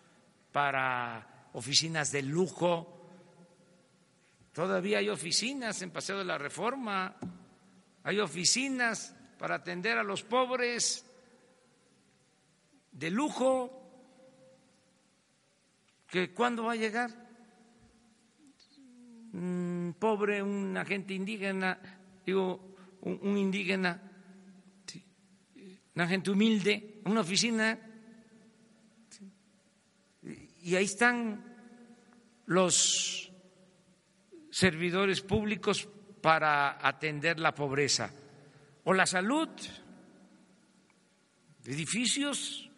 [0.51, 3.09] para oficinas de lujo.
[4.51, 7.15] Todavía hay oficinas en Paseo de la Reforma,
[8.03, 11.05] hay oficinas para atender a los pobres
[12.91, 13.71] de lujo.
[16.35, 17.20] cuándo va a llegar
[19.33, 21.79] un pobre, un agente indígena,
[22.25, 24.01] digo, un, indígena,
[25.95, 27.79] una gente humilde, una oficina,
[30.63, 31.43] y ahí están
[32.45, 33.31] los
[34.51, 35.87] servidores públicos
[36.21, 38.13] para atender la pobreza.
[38.83, 39.49] O la salud,
[41.65, 42.69] edificios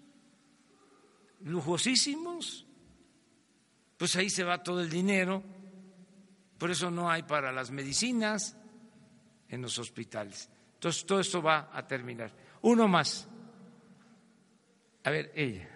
[1.41, 2.65] lujosísimos,
[3.97, 5.43] pues ahí se va todo el dinero,
[6.63, 8.55] por eso no hay para las medicinas
[9.49, 10.49] en los hospitales.
[10.75, 12.31] Entonces todo esto va a terminar.
[12.61, 13.27] Uno más.
[15.03, 15.67] A ver, ella.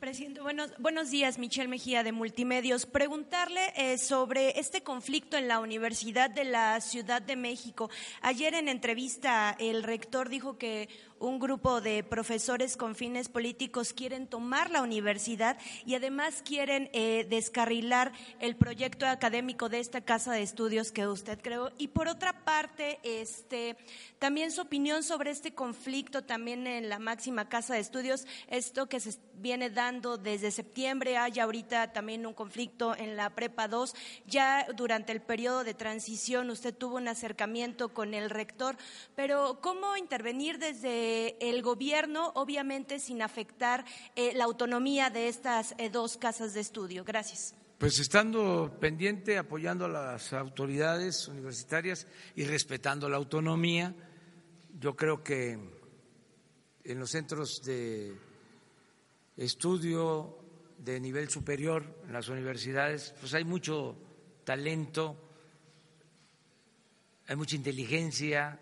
[0.00, 2.86] Presidente, buenos, buenos días, Michelle Mejía de Multimedios.
[2.86, 7.88] Preguntarle eh, sobre este conflicto en la Universidad de la Ciudad de México.
[8.20, 10.88] Ayer en entrevista el rector dijo que
[11.20, 17.26] un grupo de profesores con fines políticos quieren tomar la universidad y además quieren eh,
[17.28, 21.70] descarrilar el proyecto académico de esta casa de estudios que usted creó.
[21.76, 23.76] Y por otra parte, este,
[24.18, 28.98] también su opinión sobre este conflicto también en la máxima casa de estudios, esto que
[28.98, 33.94] se viene dando desde septiembre, hay ahorita también un conflicto en la Prepa 2.
[34.26, 38.76] Ya durante el periodo de transición usted tuvo un acercamiento con el rector,
[39.14, 41.09] pero ¿cómo intervenir desde
[41.40, 43.84] el gobierno, obviamente sin afectar
[44.16, 47.04] eh, la autonomía de estas eh, dos casas de estudio.
[47.04, 47.54] Gracias.
[47.78, 52.06] Pues estando pendiente, apoyando a las autoridades universitarias
[52.36, 53.94] y respetando la autonomía,
[54.78, 55.58] yo creo que
[56.84, 58.14] en los centros de
[59.36, 60.36] estudio
[60.76, 63.96] de nivel superior, en las universidades, pues hay mucho
[64.44, 65.16] talento,
[67.26, 68.58] hay mucha inteligencia,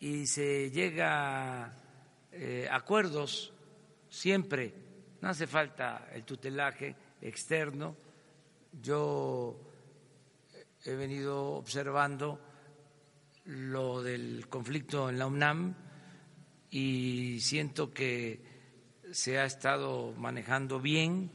[0.00, 1.72] y se llega a
[2.32, 3.52] eh, acuerdos
[4.08, 4.74] siempre,
[5.20, 7.96] no hace falta el tutelaje externo.
[8.82, 9.56] Yo
[10.84, 12.40] he venido observando
[13.44, 15.74] lo del conflicto en la UNAM
[16.70, 18.40] y siento que
[19.12, 21.30] se ha estado manejando bien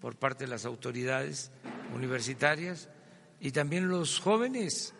[0.00, 1.50] por parte de las autoridades
[1.94, 2.88] universitarias
[3.40, 4.94] y también los jóvenes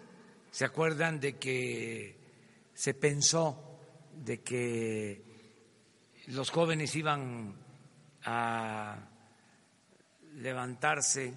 [0.50, 2.25] se acuerdan de que
[2.76, 3.80] se pensó
[4.14, 5.24] de que
[6.26, 7.56] los jóvenes iban
[8.24, 8.98] a
[10.34, 11.32] levantarse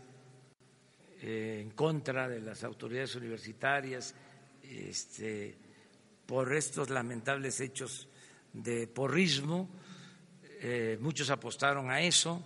[1.22, 4.14] eh, en contra de las autoridades universitarias
[4.64, 5.56] este,
[6.26, 8.10] por estos lamentables hechos
[8.52, 9.70] de porrismo.
[10.62, 12.46] Eh, muchos apostaron a eso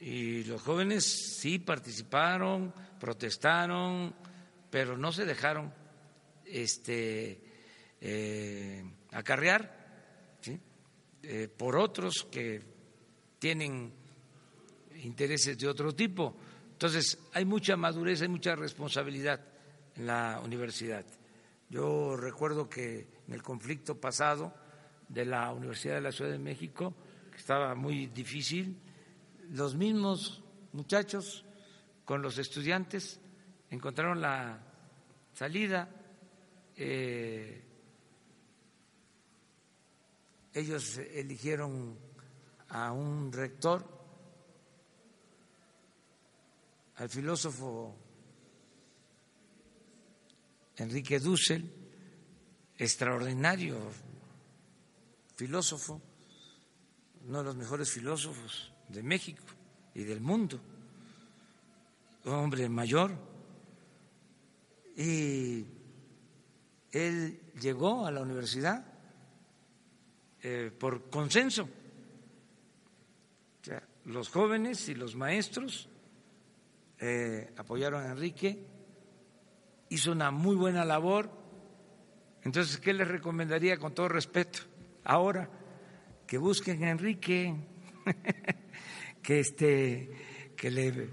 [0.00, 4.12] y los jóvenes sí participaron, protestaron,
[4.68, 5.72] pero no se dejaron
[6.44, 7.49] este,
[8.00, 8.82] eh,
[9.12, 9.78] acarrear
[11.22, 12.62] eh, por otros que
[13.38, 13.92] tienen
[15.02, 16.34] intereses de otro tipo.
[16.72, 19.40] Entonces, hay mucha madurez, hay mucha responsabilidad
[19.96, 21.04] en la universidad.
[21.68, 24.54] Yo recuerdo que en el conflicto pasado
[25.08, 26.94] de la Universidad de la Ciudad de México,
[27.30, 28.76] que estaba muy difícil,
[29.50, 30.42] los mismos
[30.72, 31.44] muchachos
[32.04, 33.20] con los estudiantes
[33.70, 34.58] encontraron la
[35.34, 35.88] salida.
[36.76, 37.69] Eh,
[40.52, 41.96] ellos eligieron
[42.68, 43.84] a un rector,
[46.96, 47.96] al filósofo
[50.76, 51.70] Enrique Dussel,
[52.78, 53.78] extraordinario
[55.36, 56.00] filósofo,
[57.26, 59.44] uno de los mejores filósofos de México
[59.94, 60.60] y del mundo,
[62.24, 63.12] un hombre mayor,
[64.96, 65.64] y
[66.92, 68.89] él llegó a la universidad
[70.42, 71.68] eh, por consenso.
[74.06, 75.88] los jóvenes y los maestros
[76.98, 78.58] eh, apoyaron a Enrique,
[79.90, 81.30] hizo una muy buena labor.
[82.42, 84.60] Entonces, ¿qué les recomendaría con todo respeto?
[85.04, 85.50] Ahora,
[86.26, 87.54] que busquen a Enrique,
[89.22, 90.10] que, este,
[90.56, 91.08] que, le,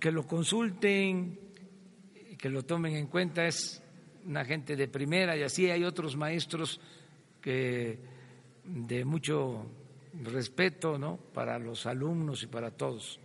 [0.00, 1.38] que lo consulten,
[2.36, 3.82] que lo tomen en cuenta, es
[4.24, 6.80] una gente de primera y así hay otros maestros
[7.40, 8.17] que
[8.68, 9.66] de mucho
[10.22, 11.16] respeto ¿no?
[11.16, 13.18] para los alumnos y para todos.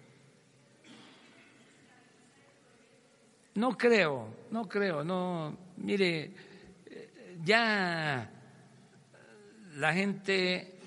[3.56, 6.34] No creo, no creo, no, mire,
[7.44, 8.32] ya
[9.76, 10.80] la gente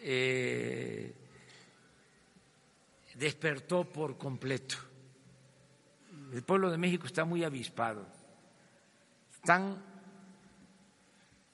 [0.00, 1.14] eh,
[3.14, 4.76] despertó por completo.
[6.32, 8.06] El pueblo de México está muy avispado,
[9.32, 9.82] están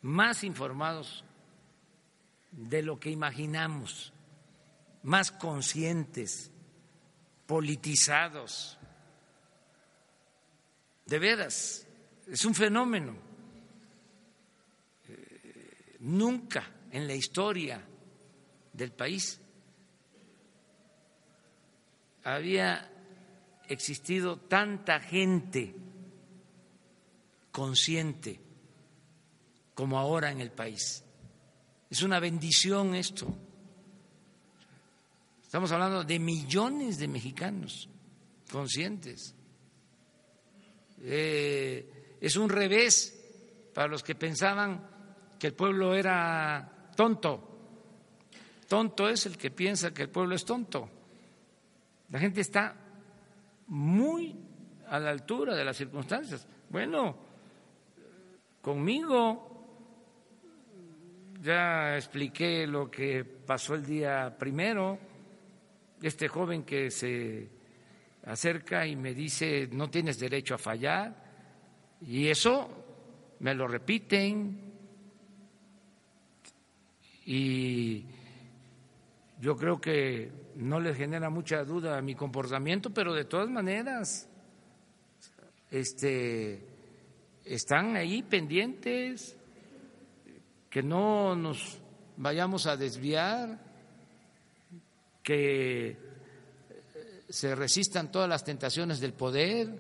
[0.03, 1.25] más informados
[2.57, 4.13] de lo que imaginamos,
[5.03, 6.51] más conscientes,
[7.47, 8.79] politizados.
[11.05, 11.87] De veras,
[12.27, 13.15] es un fenómeno.
[15.09, 17.87] Eh, nunca en la historia
[18.73, 19.39] del país
[22.25, 22.91] había
[23.69, 25.75] existido tanta gente
[27.53, 28.41] consciente
[29.75, 31.06] como ahora en el país.
[31.89, 33.27] Es una bendición esto.
[35.43, 37.89] Estamos hablando de millones de mexicanos
[38.51, 39.35] conscientes.
[41.01, 43.13] Eh, es un revés
[43.73, 44.87] para los que pensaban
[45.39, 47.57] que el pueblo era tonto.
[48.69, 50.91] Tonto es el que piensa que el pueblo es tonto.
[52.11, 52.75] La gente está
[53.69, 54.35] muy
[54.89, 56.47] a la altura de las circunstancias.
[56.69, 57.17] Bueno,
[58.61, 59.56] conmigo
[61.47, 64.99] ya expliqué lo que pasó el día primero,
[66.03, 67.49] este joven que se
[68.25, 71.15] acerca y me dice, no tienes derecho a fallar,
[72.01, 74.61] y eso me lo repiten,
[77.27, 78.05] y
[79.41, 84.29] yo creo que no les genera mucha duda mi comportamiento, pero de todas maneras
[85.71, 86.67] este,
[87.45, 89.37] están ahí pendientes,
[90.77, 91.79] que no nos
[92.19, 93.59] vayamos a desviar,
[95.23, 95.97] que
[97.31, 99.71] se resistan todas las tentaciones del poder,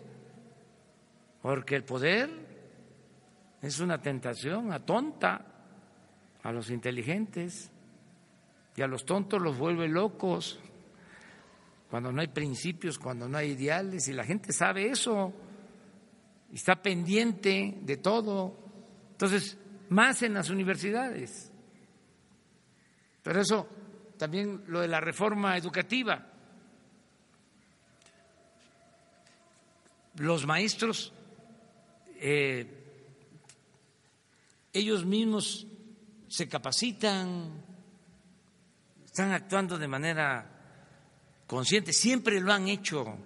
[1.42, 2.30] porque el poder
[3.60, 5.44] es una tentación atonta
[6.42, 7.70] a los inteligentes
[8.74, 10.58] y a los tontos los vuelve locos
[11.90, 15.30] cuando no hay principios, cuando no hay ideales, y la gente sabe eso,
[16.50, 18.56] y está pendiente de todo.
[19.10, 19.58] Entonces,
[19.90, 21.50] más en las universidades.
[23.22, 23.68] Pero eso
[24.16, 26.26] también lo de la reforma educativa.
[30.16, 31.12] Los maestros,
[32.20, 32.66] eh,
[34.72, 35.66] ellos mismos
[36.28, 37.62] se capacitan,
[39.04, 40.50] están actuando de manera
[41.46, 43.16] consciente, siempre lo han hecho.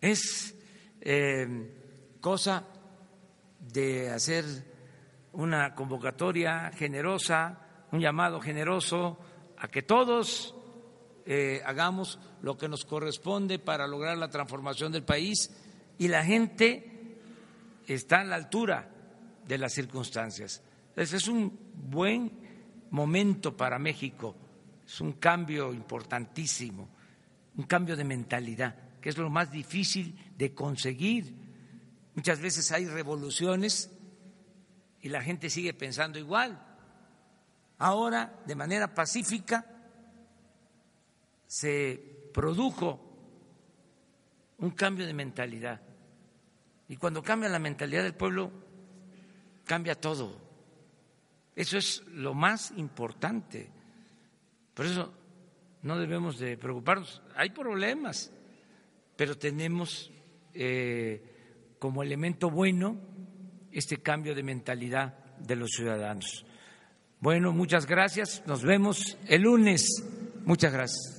[0.00, 0.54] Es
[1.00, 2.64] eh, cosa
[3.72, 4.44] de hacer
[5.32, 7.58] una convocatoria generosa,
[7.92, 9.18] un llamado generoso
[9.56, 10.54] a que todos
[11.26, 15.50] eh, hagamos lo que nos corresponde para lograr la transformación del país
[15.98, 17.18] y la gente
[17.86, 18.88] está a la altura
[19.46, 20.62] de las circunstancias.
[20.96, 22.32] Ese es un buen
[22.90, 24.34] momento para México,
[24.86, 26.88] es un cambio importantísimo,
[27.56, 31.47] un cambio de mentalidad, que es lo más difícil de conseguir.
[32.18, 33.92] Muchas veces hay revoluciones
[35.00, 36.60] y la gente sigue pensando igual.
[37.78, 39.64] Ahora, de manera pacífica,
[41.46, 42.98] se produjo
[44.58, 45.80] un cambio de mentalidad.
[46.88, 48.50] Y cuando cambia la mentalidad del pueblo,
[49.64, 50.40] cambia todo.
[51.54, 53.70] Eso es lo más importante.
[54.74, 55.14] Por eso
[55.82, 57.22] no debemos de preocuparnos.
[57.36, 58.32] Hay problemas,
[59.14, 60.10] pero tenemos
[60.52, 61.27] eh,
[61.78, 62.96] como elemento bueno
[63.72, 66.44] este cambio de mentalidad de los ciudadanos.
[67.20, 68.42] Bueno, muchas gracias.
[68.46, 69.86] Nos vemos el lunes.
[70.44, 71.17] Muchas gracias.